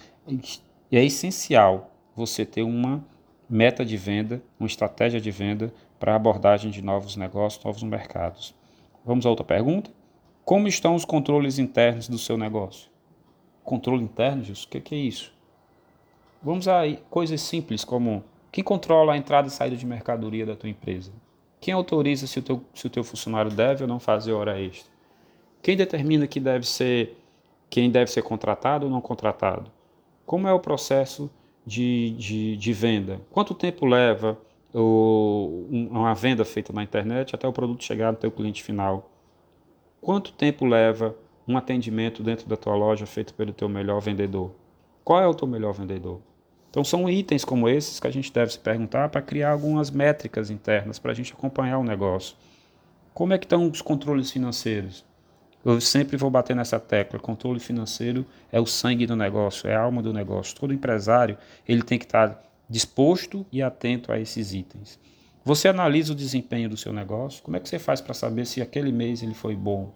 é 0.93 1.03
essencial 1.03 1.91
você 2.15 2.45
ter 2.45 2.63
uma 2.63 3.03
meta 3.49 3.85
de 3.85 3.97
venda, 3.97 4.43
uma 4.59 4.67
estratégia 4.67 5.21
de 5.21 5.31
venda 5.31 5.73
para 5.99 6.15
abordagem 6.15 6.71
de 6.71 6.83
novos 6.83 7.17
negócios, 7.17 7.65
novos 7.65 7.83
mercados. 7.83 8.55
Vamos 9.05 9.25
a 9.25 9.31
outra 9.31 9.45
pergunta? 9.45 9.91
Como 10.45 10.69
estão 10.69 10.95
os 10.95 11.05
controles 11.05 11.59
internos 11.59 12.09
do 12.09 12.19
seu 12.19 12.37
negócio? 12.37 12.91
Controle 13.65 14.03
interno, 14.03 14.43
Jesus, 14.43 14.65
o 14.65 14.69
que, 14.69 14.81
que 14.81 14.95
é 14.95 14.99
isso? 14.99 15.33
Vamos 16.43 16.69
a 16.69 16.83
coisas 17.11 17.41
simples 17.41 17.85
como 17.85 18.25
quem 18.51 18.63
controla 18.63 19.13
a 19.13 19.17
entrada 19.17 19.49
e 19.49 19.51
saída 19.51 19.77
de 19.77 19.85
mercadoria 19.85 20.47
da 20.47 20.57
tua 20.57 20.69
empresa? 20.69 21.13
Quem 21.61 21.75
autoriza 21.75 22.27
se 22.27 22.39
o 22.39 22.43
teu, 22.43 22.65
se 22.73 22.87
o 22.87 22.91
teu 22.91 23.03
funcionário 23.03 23.51
deve 23.51 23.83
ou 23.83 23.89
não 23.89 23.99
fazer 23.99 24.33
hora 24.33 24.61
extra? 24.61 24.91
Quem 25.63 25.77
determina 25.77 26.27
que 26.27 26.39
deve 26.41 26.67
ser 26.67 27.17
quem 27.69 27.91
deve 27.91 28.11
ser 28.11 28.23
contratado 28.23 28.87
ou 28.87 28.91
não 28.91 29.01
contratado? 29.01 29.71
Como 30.25 30.49
é 30.49 30.53
o 30.53 30.61
processo 30.61 31.31
de, 31.69 32.11
de, 32.13 32.57
de 32.57 32.73
venda? 32.73 33.21
Quanto 33.31 33.55
tempo 33.55 33.85
leva 33.85 34.39
o, 34.73 35.67
uma 35.71 36.15
venda 36.15 36.45
feita 36.45 36.73
na 36.73 36.83
internet 36.83 37.35
até 37.35 37.47
o 37.47 37.53
produto 37.53 37.85
chegar 37.85 38.11
no 38.11 38.19
teu 38.19 38.31
cliente 38.31 38.63
final? 38.63 39.11
Quanto 40.01 40.33
tempo 40.33 40.65
leva 40.65 41.15
um 41.47 41.57
atendimento 41.57 42.23
dentro 42.23 42.49
da 42.49 42.57
tua 42.57 42.75
loja 42.75 43.05
feito 43.05 43.35
pelo 43.35 43.53
teu 43.53 43.69
melhor 43.69 44.01
vendedor? 44.01 44.53
Qual 45.05 45.21
é 45.21 45.27
o 45.27 45.35
teu 45.35 45.47
melhor 45.47 45.73
vendedor? 45.73 46.21
Então 46.71 46.83
são 46.83 47.09
itens 47.09 47.45
como 47.45 47.69
esses 47.69 48.01
que 48.01 48.07
a 48.07 48.11
gente 48.11 48.33
deve 48.33 48.53
se 48.53 48.59
perguntar 48.59 49.09
para 49.11 49.23
criar 49.23 49.53
algumas 49.53 49.91
métricas 49.91 50.51
internas 50.51 50.99
para 50.99 51.13
a 51.13 51.15
gente 51.15 51.33
acompanhar 51.33 51.79
o 51.79 51.85
negócio. 51.85 52.37
Como 53.13 53.33
é 53.33 53.39
que 53.39 53.45
estão 53.45 53.69
os 53.69 53.83
controles 53.83 54.31
financeiros? 54.31 55.05
Eu 55.71 55.83
sempre 55.83 56.17
vou 56.17 56.31
bater 56.31 56.57
nessa 56.57 56.81
tecla. 56.81 57.21
Controle 57.21 57.61
financeiro 57.61 58.25
é 58.51 58.59
o 58.59 58.65
sangue 58.65 59.07
do 59.07 59.15
negócio, 59.15 59.69
é 59.69 59.77
a 59.77 59.83
alma 59.83 60.03
do 60.03 60.15
negócio. 60.15 60.57
Todo 60.59 60.73
empresário 60.73 61.37
ele 61.69 61.83
tem 61.83 61.99
que 61.99 62.07
estar 62.07 62.43
disposto 62.71 63.45
e 63.53 63.63
atento 63.63 64.11
a 64.11 64.19
esses 64.19 64.55
itens. 64.55 64.99
Você 65.45 65.69
analisa 65.69 66.15
o 66.15 66.17
desempenho 66.17 66.71
do 66.71 66.77
seu 66.79 66.91
negócio. 66.91 67.43
Como 67.43 67.55
é 67.55 67.61
que 67.61 67.69
você 67.69 67.79
faz 67.79 68.01
para 68.01 68.15
saber 68.15 68.47
se 68.47 68.63
aquele 68.63 68.91
mês 68.91 69.23
ele 69.23 69.35
foi 69.35 69.55
bom 69.55 69.93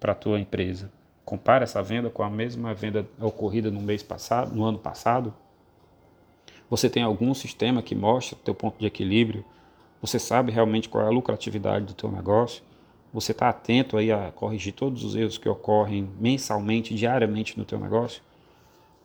para 0.00 0.10
a 0.10 0.14
tua 0.16 0.40
empresa? 0.40 0.90
Compara 1.24 1.62
essa 1.62 1.80
venda 1.80 2.10
com 2.10 2.24
a 2.24 2.30
mesma 2.30 2.74
venda 2.74 3.06
ocorrida 3.20 3.70
no 3.70 3.80
mês 3.80 4.02
passado, 4.02 4.52
no 4.52 4.64
ano 4.64 4.78
passado. 4.78 5.32
Você 6.68 6.90
tem 6.90 7.04
algum 7.04 7.32
sistema 7.32 7.80
que 7.80 7.94
mostra 7.94 8.34
o 8.34 8.40
teu 8.40 8.56
ponto 8.56 8.76
de 8.76 8.86
equilíbrio? 8.86 9.44
Você 10.00 10.18
sabe 10.18 10.50
realmente 10.50 10.88
qual 10.88 11.04
é 11.04 11.06
a 11.06 11.10
lucratividade 11.10 11.86
do 11.86 11.94
teu 11.94 12.10
negócio? 12.10 12.71
Você 13.12 13.32
está 13.32 13.48
atento 13.48 13.96
aí 13.96 14.10
a 14.10 14.32
corrigir 14.32 14.72
todos 14.72 15.04
os 15.04 15.14
erros 15.14 15.36
que 15.36 15.48
ocorrem 15.48 16.08
mensalmente, 16.18 16.94
diariamente 16.94 17.58
no 17.58 17.64
teu 17.64 17.78
negócio? 17.78 18.22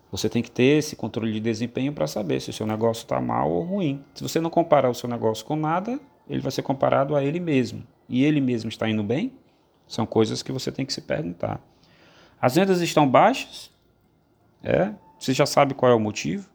Você 0.10 0.30
tem 0.30 0.42
que 0.42 0.50
ter 0.50 0.78
esse 0.78 0.96
controle 0.96 1.34
de 1.34 1.40
desempenho 1.40 1.92
para 1.92 2.08
saber 2.08 2.40
se 2.40 2.50
o 2.50 2.54
seu 2.54 2.66
negócio 2.66 3.04
está 3.04 3.20
mal 3.20 3.52
ou 3.52 3.64
ruim. 3.64 4.04
Se 4.16 4.24
você 4.24 4.40
não 4.40 4.50
comparar 4.50 4.90
o 4.90 4.96
seu 4.96 5.10
negócio 5.10 5.46
com 5.46 5.58
nada, 5.58 6.00
ele 6.30 6.40
vai 6.40 6.52
ser 6.52 6.62
comparado 6.62 7.16
a 7.16 7.24
ele 7.24 7.40
mesmo. 7.40 7.84
E 8.08 8.24
ele 8.24 8.40
mesmo 8.40 8.70
está 8.70 8.90
indo 8.90 9.04
bem? 9.04 9.34
São 9.86 10.06
coisas 10.06 10.42
que 10.42 10.52
você 10.52 10.72
tem 10.72 10.86
que 10.86 10.94
se 10.94 11.02
perguntar. 11.02 11.60
As 12.40 12.56
vendas 12.56 12.80
estão 12.80 13.08
baixas? 13.08 13.70
É. 14.64 14.94
Você 15.20 15.34
já 15.34 15.46
sabe 15.46 15.74
qual 15.74 15.92
é 15.92 15.96
o 15.96 16.00
motivo? 16.00 16.48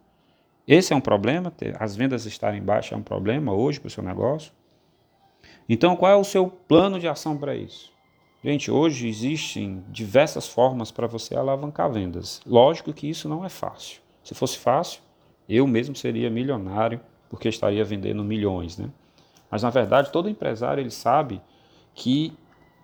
Esse 0.67 0.93
é 0.93 0.95
um 0.95 1.01
problema, 1.01 1.51
as 1.77 1.95
vendas 1.95 2.25
estarem 2.25 2.61
baixas 2.61 2.93
é 2.93 2.95
um 2.95 3.03
problema 3.03 3.53
hoje 3.53 3.79
para 3.81 3.87
o 3.87 3.91
seu 3.91 4.01
negócio. 4.01 4.53
Então, 5.67 5.95
qual 5.95 6.11
é 6.11 6.15
o 6.15 6.23
seu 6.23 6.47
plano 6.47 6.99
de 6.99 7.07
ação 7.07 7.37
para 7.37 7.55
isso? 7.55 7.91
Gente, 8.43 8.69
hoje 8.69 9.07
existem 9.07 9.83
diversas 9.87 10.47
formas 10.47 10.91
para 10.91 11.07
você 11.07 11.35
alavancar 11.35 11.89
vendas. 11.89 12.41
Lógico 12.45 12.91
que 12.91 13.09
isso 13.09 13.29
não 13.29 13.45
é 13.45 13.49
fácil. 13.49 14.01
Se 14.21 14.35
fosse 14.35 14.57
fácil, 14.57 15.01
eu 15.47 15.65
mesmo 15.65 15.95
seria 15.95 16.29
milionário 16.29 16.99
porque 17.29 17.47
estaria 17.47 17.83
vendendo 17.83 18.23
milhões, 18.23 18.77
né? 18.77 18.89
Mas 19.49 19.63
na 19.63 19.69
verdade, 19.69 20.11
todo 20.11 20.29
empresário 20.29 20.81
ele 20.81 20.91
sabe 20.91 21.41
que 21.93 22.33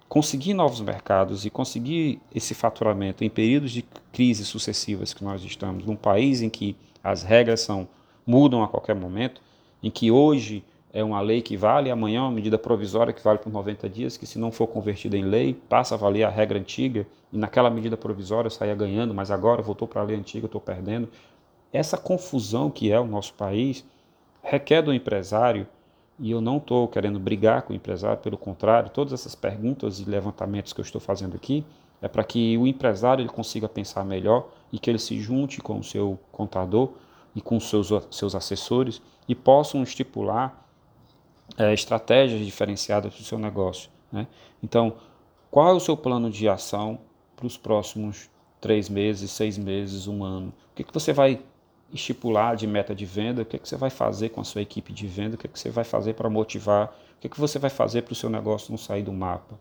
conseguir 0.08 0.54
novos 0.54 0.82
mercados 0.82 1.46
e 1.46 1.50
conseguir 1.50 2.22
esse 2.34 2.56
faturamento 2.56 3.24
em 3.24 3.30
períodos 3.30 3.72
de 3.72 3.84
crises 4.12 4.48
sucessivas 4.48 5.14
que 5.14 5.24
nós 5.24 5.44
estamos, 5.44 5.86
num 5.86 5.96
país 5.96 6.42
em 6.42 6.50
que 6.50 6.76
as 7.04 7.22
regras 7.22 7.62
são 7.62 7.88
mudam 8.26 8.64
a 8.64 8.68
qualquer 8.68 8.96
momento, 8.96 9.42
em 9.82 9.90
que 9.90 10.12
hoje 10.12 10.64
é 10.92 11.04
uma 11.04 11.22
lei 11.22 11.42
que 11.42 11.56
vale, 11.56 11.92
amanhã 11.92 12.20
é 12.20 12.22
uma 12.22 12.32
medida 12.32 12.58
provisória 12.58 13.14
que 13.14 13.24
vale 13.24 13.38
por 13.38 13.52
90 13.52 13.88
dias, 13.90 14.18
que 14.18 14.26
se 14.26 14.40
não 14.40 14.52
for 14.52 14.68
convertida 14.68 15.16
em 15.16 15.24
lei, 15.24 15.54
passa 15.54 15.96
a 15.96 15.98
valer 15.98 16.24
a 16.24 16.30
regra 16.30 16.58
antiga, 16.58 17.06
e 17.32 17.38
naquela 17.38 17.70
medida 17.70 17.96
provisória 17.96 18.48
eu 18.48 18.52
saía 18.52 18.74
ganhando, 18.74 19.14
mas 19.14 19.30
agora 19.30 19.62
voltou 19.62 19.88
para 19.88 20.02
a 20.02 20.04
lei 20.04 20.18
antiga, 20.18 20.46
eu 20.46 20.48
estou 20.48 20.62
perdendo. 20.62 21.08
Essa 21.72 21.98
confusão 21.98 22.72
que 22.72 22.92
é 22.92 23.00
o 23.00 23.06
nosso 23.06 23.34
país 23.36 23.86
requer 24.42 24.82
do 24.82 24.94
empresário, 24.94 25.68
e 26.18 26.32
eu 26.32 26.42
não 26.42 26.58
estou 26.58 26.88
querendo 26.88 27.20
brigar 27.20 27.62
com 27.62 27.72
o 27.72 27.76
empresário, 27.76 28.18
pelo 28.22 28.38
contrário, 28.38 28.90
todas 28.90 29.14
essas 29.14 29.36
perguntas 29.36 30.00
e 30.00 30.06
levantamentos 30.06 30.74
que 30.74 30.82
eu 30.82 30.84
estou 30.84 31.00
fazendo 31.00 31.36
aqui 31.36 31.64
é 32.02 32.08
para 32.08 32.24
que 32.24 32.58
o 32.58 32.66
empresário 32.66 33.22
ele 33.22 33.30
consiga 33.30 33.68
pensar 33.68 34.04
melhor 34.04 34.50
e 34.72 34.80
que 34.80 34.90
ele 34.90 35.00
se 35.00 35.20
junte 35.20 35.62
com 35.62 35.80
o 35.80 35.84
seu 35.84 36.18
contador 36.32 36.92
e 37.36 37.42
com 37.42 37.58
os 37.58 37.70
seus, 37.70 37.90
seus 38.10 38.36
assessores 38.36 39.02
e 39.28 39.36
possam 39.36 39.84
estipular 39.84 40.69
é, 41.58 41.74
estratégias 41.74 42.46
diferenciadas 42.46 43.14
para 43.14 43.22
o 43.22 43.26
seu 43.26 43.38
negócio. 43.38 43.90
Né? 44.12 44.28
Então, 44.64 44.96
qual 45.52 45.70
é 45.70 45.74
o 45.74 45.80
seu 45.80 45.98
plano 45.98 46.30
de 46.30 46.48
ação 46.48 47.00
para 47.36 47.48
os 47.48 47.58
próximos 47.58 48.30
três 48.62 48.90
meses, 48.90 49.32
seis 49.32 49.58
meses, 49.58 50.08
um 50.08 50.24
ano? 50.24 50.50
O 50.72 50.76
que, 50.76 50.84
que 50.84 50.94
você 50.94 51.14
vai 51.14 51.42
estipular 51.94 52.56
de 52.56 52.68
meta 52.68 52.94
de 52.94 53.06
venda? 53.06 53.42
O 53.42 53.46
que, 53.46 53.58
que 53.58 53.68
você 53.68 53.76
vai 53.76 53.90
fazer 53.90 54.30
com 54.30 54.42
a 54.42 54.44
sua 54.44 54.62
equipe 54.62 54.94
de 54.94 55.08
venda? 55.08 55.36
O 55.36 55.38
que, 55.38 55.48
que 55.48 55.60
você 55.60 55.70
vai 55.70 55.84
fazer 55.84 56.14
para 56.14 56.30
motivar? 56.30 56.96
O 57.18 57.22
que, 57.22 57.30
que 57.30 57.40
você 57.40 57.58
vai 57.58 57.70
fazer 57.70 58.04
para 58.04 58.14
o 58.14 58.16
seu 58.16 58.30
negócio 58.30 58.72
não 58.72 58.78
sair 58.78 59.04
do 59.04 59.12
mapa? 59.12 59.60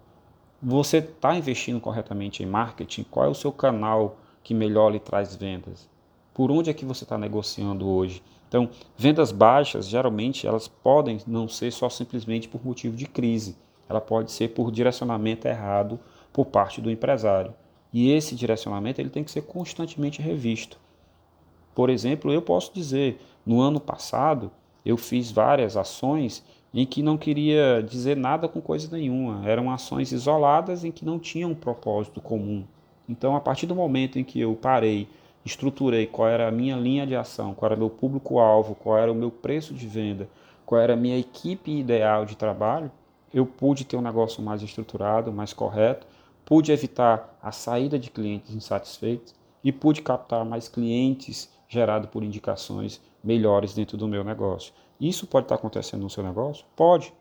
Você 0.61 0.99
está 0.99 1.35
investindo 1.37 1.81
corretamente 1.81 2.43
em 2.43 2.47
marketing? 2.47 3.05
Qual 3.05 3.27
é 3.27 3.29
o 3.29 3.35
seu 3.35 3.53
canal 3.53 4.19
que 4.43 4.53
melhor 4.53 4.91
lhe 4.91 4.99
traz 4.99 5.35
vendas? 5.37 5.89
Por 6.39 6.53
onde 6.53 6.71
é 6.71 6.73
que 6.73 6.85
você 6.85 7.03
está 7.03 7.19
negociando 7.19 7.85
hoje? 7.85 8.23
Então, 8.47 8.71
vendas 8.97 9.33
baixas, 9.33 9.89
geralmente, 9.89 10.47
elas 10.47 10.69
podem 10.69 11.19
não 11.27 11.49
ser 11.49 11.73
só 11.73 11.91
simplesmente 11.91 12.49
por 12.49 12.65
motivo 12.65 12.97
de 12.97 13.07
crise. 13.07 13.57
Ela 13.89 14.01
pode 14.01 14.31
ser 14.31 14.51
por 14.51 14.71
direcionamento 14.71 15.49
errado 15.49 15.99
por 16.33 16.47
parte 16.47 16.81
do 16.81 16.93
empresário. 16.93 17.53
E 17.93 18.13
esse 18.13 18.37
direcionamento 18.37 19.01
ele 19.01 19.11
tem 19.11 19.25
que 19.25 19.33
ser 19.33 19.43
constantemente 19.43 20.23
revisto. 20.23 20.79
Por 21.75 21.91
exemplo, 21.91 22.33
eu 22.33 22.41
posso 22.41 22.73
dizer, 22.73 23.21
no 23.45 23.61
ano 23.61 23.81
passado, 23.81 24.49
eu 24.87 24.97
fiz 24.97 25.33
várias 25.33 25.77
ações 25.77 26.45
em 26.73 26.87
que 26.87 27.03
não 27.03 27.19
queria 27.19 27.83
dizer 27.83 28.17
nada 28.17 28.47
com 28.47 28.61
coisa 28.61 28.89
nenhuma. 28.97 29.45
Eram 29.45 29.73
ações 29.73 30.13
isoladas 30.13 30.85
em 30.85 30.93
que 30.93 31.05
não 31.05 31.19
tinham 31.19 31.51
um 31.51 31.57
propósito 31.57 32.21
comum. 32.21 32.63
Então, 33.09 33.35
a 33.35 33.41
partir 33.41 33.67
do 33.67 33.75
momento 33.75 34.21
em 34.21 34.25
que 34.25 34.39
eu 34.39 34.55
parei, 34.55 35.09
estruturei 35.45 36.07
qual 36.07 36.29
era 36.29 36.49
a 36.49 36.51
minha 36.51 36.77
linha 36.77 37.07
de 37.07 37.15
ação, 37.17 37.55
qual 37.55 37.71
era 37.71 37.77
o 37.77 37.79
meu 37.79 37.91
público-alvo, 37.91 38.75
qual 38.75 38.99
era 38.99 39.11
o 39.11 39.15
meu 39.15 39.31
preço 39.31 39.73
de 39.75 39.87
venda, 39.87 40.29
qual 40.67 40.81
era 40.81 40.93
a 40.93 40.97
minha 40.97 41.19
equipe 41.19 41.71
ideal 41.71 42.25
de 42.25 42.37
trabalho, 42.37 42.91
eu 43.33 43.47
pude 43.47 43.85
ter 43.85 43.97
um 43.97 44.03
negócio 44.03 44.43
mais 44.43 44.63
estruturado, 44.63 45.33
mais 45.33 45.53
correto, 45.53 46.07
pude 46.45 46.73
evitar 46.73 47.39
a 47.43 47.53
saída 47.53 47.99
de 47.99 48.11
clientes 48.11 48.55
insatisfeitos 48.55 49.35
e 49.63 49.71
pude 49.73 50.03
captar 50.03 50.45
mais 50.45 50.69
clientes 50.69 51.51
gerados 51.69 52.09
por 52.11 52.23
indicações 52.23 53.01
melhores 53.23 53.75
dentro 53.75 53.97
do 53.97 54.09
meu 54.09 54.25
negócio. 54.25 54.73
Isso 55.01 55.27
pode 55.27 55.45
estar 55.45 55.57
acontecendo 55.57 56.03
no 56.03 56.11
seu 56.11 56.25
negócio? 56.25 56.65
Pode. 56.75 57.13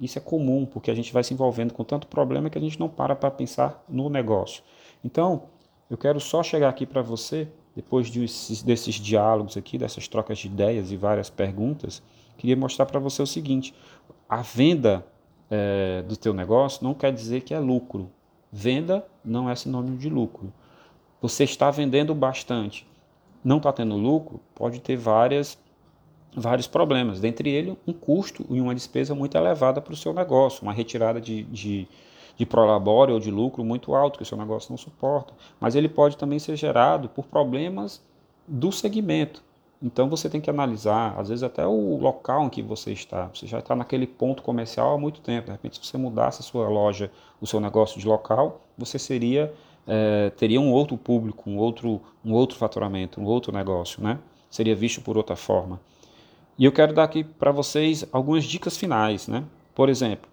Isso 0.00 0.18
é 0.18 0.20
comum, 0.20 0.66
porque 0.66 0.90
a 0.90 0.94
gente 0.94 1.12
vai 1.12 1.24
se 1.24 1.34
envolvendo 1.34 1.72
com 1.72 1.82
tanto 1.82 2.06
problema 2.06 2.50
que 2.50 2.58
a 2.58 2.60
gente 2.60 2.78
não 2.78 2.88
para 2.88 3.16
para 3.16 3.30
pensar 3.30 3.82
no 3.88 4.08
negócio. 4.08 4.62
Então, 5.04 5.44
eu 5.90 5.96
quero 5.96 6.20
só 6.20 6.42
chegar 6.42 6.68
aqui 6.68 6.84
para 6.86 7.02
você, 7.02 7.48
depois 7.74 8.10
desses, 8.10 8.62
desses 8.62 8.96
diálogos 8.96 9.56
aqui, 9.56 9.78
dessas 9.78 10.08
trocas 10.08 10.38
de 10.38 10.48
ideias 10.48 10.90
e 10.90 10.96
várias 10.96 11.30
perguntas, 11.30 12.02
queria 12.36 12.56
mostrar 12.56 12.86
para 12.86 13.00
você 13.00 13.22
o 13.22 13.26
seguinte: 13.26 13.74
a 14.28 14.42
venda 14.42 15.04
é, 15.50 16.02
do 16.02 16.16
teu 16.16 16.34
negócio 16.34 16.84
não 16.84 16.94
quer 16.94 17.12
dizer 17.12 17.42
que 17.42 17.54
é 17.54 17.58
lucro. 17.58 18.10
Venda 18.50 19.06
não 19.24 19.48
é 19.48 19.54
sinônimo 19.54 19.96
de 19.96 20.08
lucro. 20.08 20.52
Você 21.20 21.44
está 21.44 21.70
vendendo 21.70 22.14
bastante, 22.14 22.86
não 23.44 23.58
está 23.58 23.72
tendo 23.72 23.96
lucro, 23.96 24.40
pode 24.54 24.80
ter 24.80 24.96
várias 24.96 25.58
vários 26.36 26.66
problemas, 26.66 27.20
dentre 27.20 27.50
eles 27.50 27.76
um 27.86 27.92
custo 27.92 28.44
e 28.50 28.60
uma 28.60 28.74
despesa 28.74 29.14
muito 29.14 29.36
elevada 29.36 29.80
para 29.80 29.92
o 29.92 29.96
seu 29.96 30.12
negócio, 30.12 30.62
uma 30.62 30.72
retirada 30.72 31.20
de, 31.20 31.42
de, 31.44 31.88
de 32.38 32.46
prolabore 32.46 33.12
ou 33.12 33.18
de 33.18 33.32
lucro 33.32 33.64
muito 33.64 33.94
alto 33.94 34.16
que 34.16 34.22
o 34.22 34.26
seu 34.26 34.38
negócio 34.38 34.70
não 34.70 34.78
suporta. 34.78 35.34
Mas 35.60 35.74
ele 35.74 35.88
pode 35.88 36.16
também 36.16 36.38
ser 36.38 36.56
gerado 36.56 37.08
por 37.08 37.26
problemas 37.26 38.00
do 38.46 38.70
segmento. 38.70 39.42
Então 39.82 40.08
você 40.08 40.30
tem 40.30 40.40
que 40.40 40.48
analisar, 40.48 41.18
às 41.18 41.28
vezes 41.28 41.42
até 41.42 41.66
o 41.66 41.98
local 41.98 42.46
em 42.46 42.48
que 42.48 42.62
você 42.62 42.92
está. 42.92 43.28
Você 43.34 43.46
já 43.46 43.58
está 43.58 43.74
naquele 43.74 44.06
ponto 44.06 44.42
comercial 44.42 44.94
há 44.94 44.98
muito 44.98 45.20
tempo. 45.20 45.46
De 45.46 45.52
repente, 45.52 45.78
se 45.78 45.84
você 45.84 45.98
mudasse 45.98 46.40
a 46.40 46.44
sua 46.44 46.68
loja, 46.68 47.10
o 47.40 47.46
seu 47.46 47.58
negócio 47.58 48.00
de 48.00 48.06
local, 48.06 48.60
você 48.76 48.98
seria 49.00 49.52
é, 49.86 50.30
teria 50.30 50.60
um 50.60 50.70
outro 50.70 50.96
público, 50.96 51.50
um 51.50 51.56
outro, 51.56 52.00
um 52.24 52.32
outro 52.32 52.56
faturamento, 52.56 53.20
um 53.20 53.24
outro 53.24 53.52
negócio, 53.52 54.02
né? 54.02 54.18
Seria 54.48 54.76
visto 54.76 55.00
por 55.00 55.16
outra 55.16 55.34
forma. 55.34 55.80
E 56.56 56.64
eu 56.64 56.72
quero 56.72 56.92
dar 56.92 57.04
aqui 57.04 57.24
para 57.24 57.50
vocês 57.50 58.06
algumas 58.12 58.44
dicas 58.44 58.76
finais, 58.76 59.26
né? 59.26 59.44
Por 59.74 59.88
exemplo, 59.88 60.28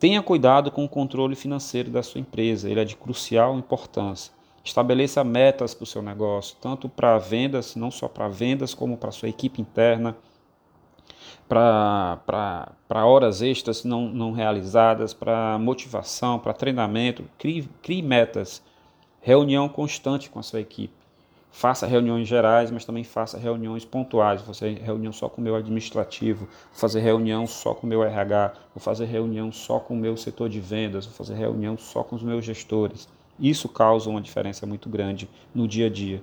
tenha 0.00 0.22
cuidado 0.22 0.70
com 0.70 0.82
o 0.82 0.88
controle 0.88 1.36
financeiro 1.36 1.90
da 1.90 2.02
sua 2.02 2.22
empresa, 2.22 2.70
ele 2.70 2.80
é 2.80 2.84
de 2.84 2.96
crucial 2.96 3.56
importância. 3.58 4.32
Estabeleça 4.64 5.22
metas 5.22 5.74
para 5.74 5.84
o 5.84 5.86
seu 5.86 6.00
negócio, 6.00 6.56
tanto 6.58 6.88
para 6.88 7.18
vendas, 7.18 7.76
não 7.76 7.90
só 7.90 8.08
para 8.08 8.26
vendas, 8.26 8.72
como 8.72 8.96
para 8.96 9.10
sua 9.10 9.28
equipe 9.28 9.60
interna. 9.60 10.16
para 11.46 12.72
horas 12.90 13.42
extras 13.42 13.84
não, 13.84 14.08
não 14.08 14.32
realizadas, 14.32 15.12
para 15.12 15.58
motivação, 15.58 16.38
para 16.38 16.54
treinamento. 16.54 17.24
Crie, 17.36 17.68
crie 17.82 18.02
metas. 18.02 18.62
Reunião 19.20 19.68
constante 19.68 20.30
com 20.30 20.38
a 20.38 20.42
sua 20.42 20.60
equipe. 20.60 20.99
Faça 21.52 21.86
reuniões 21.86 22.28
gerais, 22.28 22.70
mas 22.70 22.84
também 22.84 23.02
faça 23.02 23.36
reuniões 23.36 23.84
pontuais. 23.84 24.40
Fazer 24.42 24.78
reunião 24.78 25.12
só 25.12 25.28
com 25.28 25.40
o 25.40 25.44
meu 25.44 25.56
administrativo, 25.56 26.48
fazer 26.72 27.00
reunião 27.00 27.46
só 27.46 27.74
com 27.74 27.86
o 27.86 27.90
meu 27.90 28.02
RH, 28.02 28.54
vou 28.74 28.80
fazer 28.80 29.06
reunião 29.06 29.50
só 29.50 29.80
com 29.80 29.94
o 29.94 29.96
meu 29.96 30.16
setor 30.16 30.48
de 30.48 30.60
vendas, 30.60 31.06
vou 31.06 31.14
fazer 31.14 31.34
reunião 31.34 31.76
só 31.76 32.02
com 32.02 32.14
os 32.14 32.22
meus 32.22 32.44
gestores. 32.44 33.08
Isso 33.38 33.68
causa 33.68 34.08
uma 34.08 34.20
diferença 34.20 34.66
muito 34.66 34.88
grande 34.88 35.28
no 35.54 35.66
dia 35.66 35.86
a 35.86 35.90
dia. 35.90 36.22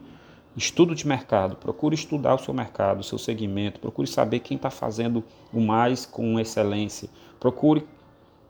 Estudo 0.55 0.95
de 0.95 1.05
mercado, 1.07 1.55
procure 1.55 1.93
estudar 1.93 2.33
o 2.33 2.39
seu 2.39 2.53
mercado, 2.53 3.01
o 3.01 3.03
seu 3.03 3.17
segmento, 3.17 3.79
procure 3.79 4.07
saber 4.07 4.39
quem 4.39 4.55
está 4.55 4.71
fazendo 4.71 5.23
o 5.53 5.59
mais 5.59 6.05
com 6.05 6.39
excelência, 6.39 7.09
procure 7.39 7.85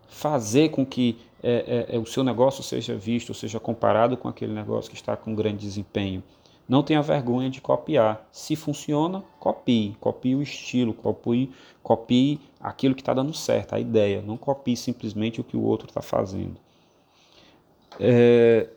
fazer 0.08 0.70
com 0.70 0.86
que 0.86 1.18
é, 1.44 1.88
é, 1.90 2.00
o 2.00 2.06
seu 2.06 2.24
negócio 2.24 2.64
seja 2.64 2.96
visto, 2.96 3.34
seja 3.34 3.60
comparado 3.60 4.16
com 4.16 4.28
aquele 4.28 4.54
negócio 4.54 4.90
que 4.90 4.96
está 4.96 5.16
com 5.16 5.36
grande 5.36 5.58
desempenho. 5.58 6.24
Não 6.68 6.84
tenha 6.84 7.02
vergonha 7.02 7.50
de 7.50 7.62
copiar. 7.62 8.28
Se 8.32 8.56
funciona, 8.56 9.24
copie. 9.40 9.96
Copie 10.02 10.36
o 10.36 10.42
estilo, 10.42 10.94
copie, 10.94 11.52
copie 11.82 12.42
aquilo 12.60 12.94
que 12.94 13.02
está 13.02 13.14
dando 13.14 13.34
certo, 13.34 13.74
a 13.74 13.80
ideia. 13.80 14.22
Não 14.22 14.36
copie 14.36 14.76
simplesmente 14.76 15.40
o 15.40 15.44
que 15.44 15.56
o 15.56 15.62
outro 15.62 15.88
está 15.88 16.02
fazendo. 16.02 16.58
É, 18.00 18.68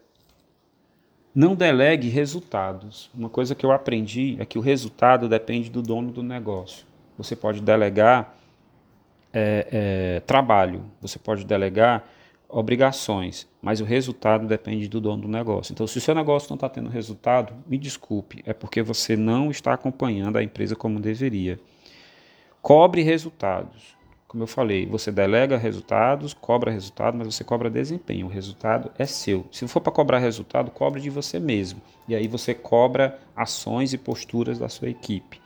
não 1.35 1.54
delegue 1.54 2.09
resultados. 2.09 3.11
Uma 3.14 3.28
coisa 3.28 3.54
que 3.54 3.66
eu 3.66 3.73
aprendi 3.73 4.37
é 4.38 4.44
que 4.44 4.59
o 4.59 4.61
resultado 4.61 5.28
depende 5.28 5.70
do 5.70 5.82
dono 5.82 6.12
do 6.12 6.23
negócio. 6.23 6.87
Você 7.18 7.35
pode 7.35 7.61
delegar 7.61 8.37
é, 9.32 9.68
é, 9.70 10.20
trabalho, 10.20 10.85
você 11.00 11.18
pode 11.18 11.44
delegar 11.44 12.04
obrigações, 12.49 13.49
mas 13.61 13.81
o 13.81 13.85
resultado 13.85 14.47
depende 14.47 14.88
do 14.88 15.00
dono 15.00 15.23
do 15.23 15.29
negócio. 15.29 15.73
Então, 15.73 15.87
se 15.87 15.99
o 15.99 16.00
seu 16.00 16.14
negócio 16.14 16.49
não 16.50 16.57
está 16.57 16.69
tendo 16.69 16.88
resultado, 16.88 17.55
me 17.67 17.76
desculpe, 17.76 18.43
é 18.47 18.52
porque 18.52 18.83
você 18.83 19.17
não 19.17 19.50
está 19.50 19.75
acompanhando 19.75 20.37
a 20.37 20.43
empresa 20.43 20.75
como 20.75 21.00
deveria. 21.00 21.59
Cobre 22.62 23.02
resultados 23.02 24.00
como 24.31 24.45
eu 24.45 24.47
falei, 24.47 24.87
você 24.87 25.11
delega 25.11 25.57
resultados, 25.57 26.33
cobra 26.33 26.71
resultado, 26.71 27.19
mas 27.19 27.35
você 27.35 27.43
cobra 27.43 27.69
desempenho. 27.69 28.26
O 28.26 28.31
resultado 28.31 28.88
é 28.97 29.05
seu. 29.05 29.45
Se 29.50 29.67
for 29.67 29.81
para 29.81 29.90
cobrar 29.90 30.19
resultado, 30.21 30.71
cobre 30.71 31.00
de 31.00 31.11
você 31.11 31.40
mesmo. 31.40 31.83
E 32.07 32.14
aí 32.14 32.29
você 32.29 32.55
cobra 32.55 33.19
ações 33.35 33.93
e 33.93 33.99
posturas 33.99 34.57
da 34.57 34.69
sua 34.69 34.88
equipe. 34.88 35.40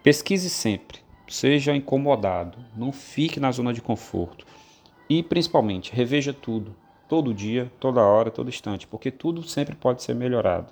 Pesquise 0.00 0.48
sempre. 0.48 0.98
Seja 1.26 1.74
incomodado. 1.74 2.56
Não 2.76 2.92
fique 2.92 3.40
na 3.40 3.50
zona 3.50 3.72
de 3.72 3.82
conforto. 3.82 4.46
E 5.10 5.20
principalmente, 5.20 5.92
reveja 5.92 6.32
tudo. 6.32 6.72
Todo 7.14 7.32
dia, 7.32 7.70
toda 7.78 8.00
hora, 8.00 8.28
todo 8.28 8.48
instante, 8.48 8.88
porque 8.88 9.08
tudo 9.08 9.40
sempre 9.44 9.76
pode 9.76 10.02
ser 10.02 10.16
melhorado. 10.16 10.66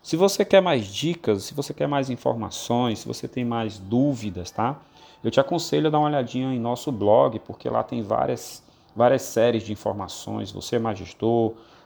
Se 0.00 0.16
você 0.16 0.44
quer 0.44 0.62
mais 0.62 0.86
dicas, 0.86 1.42
se 1.42 1.52
você 1.52 1.74
quer 1.74 1.88
mais 1.88 2.08
informações, 2.10 3.00
se 3.00 3.08
você 3.08 3.26
tem 3.26 3.44
mais 3.44 3.76
dúvidas, 3.76 4.52
tá? 4.52 4.80
Eu 5.24 5.32
te 5.32 5.40
aconselho 5.40 5.88
a 5.88 5.90
dar 5.90 5.98
uma 5.98 6.06
olhadinha 6.06 6.54
em 6.54 6.60
nosso 6.60 6.92
blog, 6.92 7.40
porque 7.40 7.68
lá 7.68 7.82
tem 7.82 8.02
várias, 8.02 8.62
várias 8.94 9.22
séries 9.22 9.64
de 9.64 9.72
informações. 9.72 10.52
Você 10.52 10.76
é 10.76 10.78
mais 10.78 10.96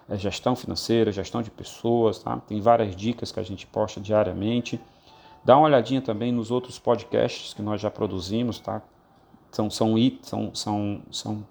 é 0.06 0.16
gestão 0.18 0.54
financeira, 0.54 1.10
gestão 1.10 1.40
de 1.40 1.50
pessoas, 1.50 2.18
tá? 2.18 2.36
Tem 2.46 2.60
várias 2.60 2.94
dicas 2.94 3.32
que 3.32 3.40
a 3.40 3.42
gente 3.42 3.66
posta 3.66 3.98
diariamente. 3.98 4.78
Dá 5.42 5.56
uma 5.56 5.64
olhadinha 5.64 6.02
também 6.02 6.30
nos 6.30 6.50
outros 6.50 6.78
podcasts 6.78 7.54
que 7.54 7.62
nós 7.62 7.80
já 7.80 7.90
produzimos, 7.90 8.60
tá? 8.60 8.82
São, 9.50 9.70
são, 9.70 9.94
são, 10.22 10.54
são, 10.54 11.00
são 11.10 11.46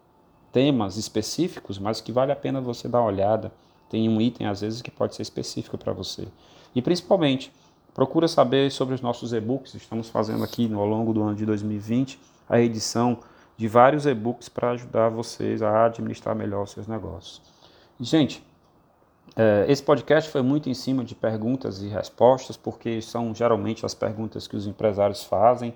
temas 0.57 0.97
específicos, 0.97 1.77
mas 1.77 2.01
que 2.01 2.11
vale 2.11 2.31
a 2.31 2.35
pena 2.35 2.59
você 2.59 2.87
dar 2.87 3.01
uma 3.01 3.07
olhada. 3.07 3.51
Tem 3.89 4.09
um 4.09 4.19
item, 4.19 4.47
às 4.47 4.61
vezes, 4.61 4.81
que 4.81 4.89
pode 4.89 5.15
ser 5.15 5.21
específico 5.21 5.77
para 5.77 5.93
você. 5.93 6.27
E 6.73 6.81
principalmente, 6.81 7.51
Procura 7.97 8.27
saber 8.27 8.71
sobre 8.71 8.93
os 8.93 9.01
nossos 9.01 9.33
e-books. 9.33 9.73
Estamos 9.73 10.07
fazendo 10.07 10.43
aqui 10.43 10.71
ao 10.71 10.85
longo 10.85 11.11
do 11.11 11.23
ano 11.23 11.33
de 11.33 11.47
2020 11.47 12.19
a 12.47 12.59
edição 12.59 13.17
de 13.57 13.67
vários 13.67 14.05
e-books 14.05 14.47
para 14.47 14.69
ajudar 14.69 15.09
vocês 15.09 15.63
a 15.63 15.85
administrar 15.85 16.35
melhor 16.35 16.65
os 16.65 16.69
seus 16.69 16.85
negócios. 16.85 17.41
Gente, 17.99 18.43
é, 19.35 19.65
esse 19.67 19.81
podcast 19.81 20.29
foi 20.29 20.43
muito 20.43 20.69
em 20.69 20.75
cima 20.75 21.03
de 21.03 21.15
perguntas 21.15 21.81
e 21.81 21.87
respostas, 21.87 22.55
porque 22.55 23.01
são 23.01 23.33
geralmente 23.33 23.83
as 23.83 23.95
perguntas 23.95 24.47
que 24.47 24.55
os 24.55 24.67
empresários 24.67 25.23
fazem. 25.23 25.73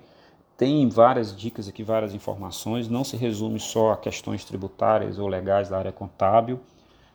Tem 0.56 0.88
várias 0.88 1.36
dicas 1.36 1.68
aqui, 1.68 1.82
várias 1.82 2.14
informações. 2.14 2.88
Não 2.88 3.04
se 3.04 3.16
resume 3.16 3.58
só 3.58 3.92
a 3.92 3.96
questões 3.96 4.44
tributárias 4.44 5.18
ou 5.18 5.26
legais 5.26 5.68
da 5.68 5.78
área 5.78 5.92
contábil. 5.92 6.60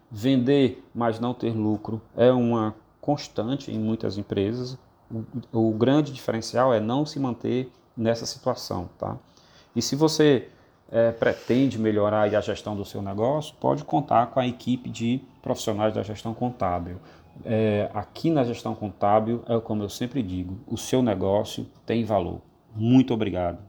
Vender, 0.10 0.84
mas 0.93 1.19
não 1.19 1.34
ter 1.34 1.52
lucro 1.52 2.02
é 2.15 2.32
uma 2.32 2.76
constante 3.02 3.71
em 3.71 3.80
muitas 3.80 4.17
empresas 4.17 4.78
o, 5.12 5.69
o 5.69 5.71
grande 5.71 6.12
diferencial 6.12 6.73
é 6.73 6.80
não 6.80 7.06
se 7.06 7.19
manter 7.19 7.71
nessa 7.95 8.26
situação, 8.26 8.89
tá? 8.97 9.17
E 9.76 9.82
se 9.82 9.95
você 9.95 10.50
é, 10.91 11.12
pretende 11.12 11.80
melhorar 11.80 12.21
a 12.21 12.41
gestão 12.41 12.76
do 12.76 12.86
seu 12.86 13.02
negócio, 13.02 13.56
pode 13.60 13.84
contar 13.84 14.28
com 14.28 14.39
a 14.39 14.47
equipe 14.47 14.89
de 14.89 15.21
profissionais 15.41 15.93
da 15.93 16.04
gestão 16.04 16.34
contábil. 16.34 16.97
É, 17.45 17.89
aqui 17.93 18.30
na 18.30 18.43
gestão 18.43 18.73
contábil, 18.73 19.43
é 19.47 19.60
como 19.60 19.84
eu 19.84 19.89
sempre 19.89 20.23
digo, 20.23 20.58
o 20.67 20.78
seu 20.78 21.02
negócio 21.02 21.67
tem 21.86 22.04
valor. 22.04 22.41
Muito 22.78 23.13
obrigado. 23.13 23.67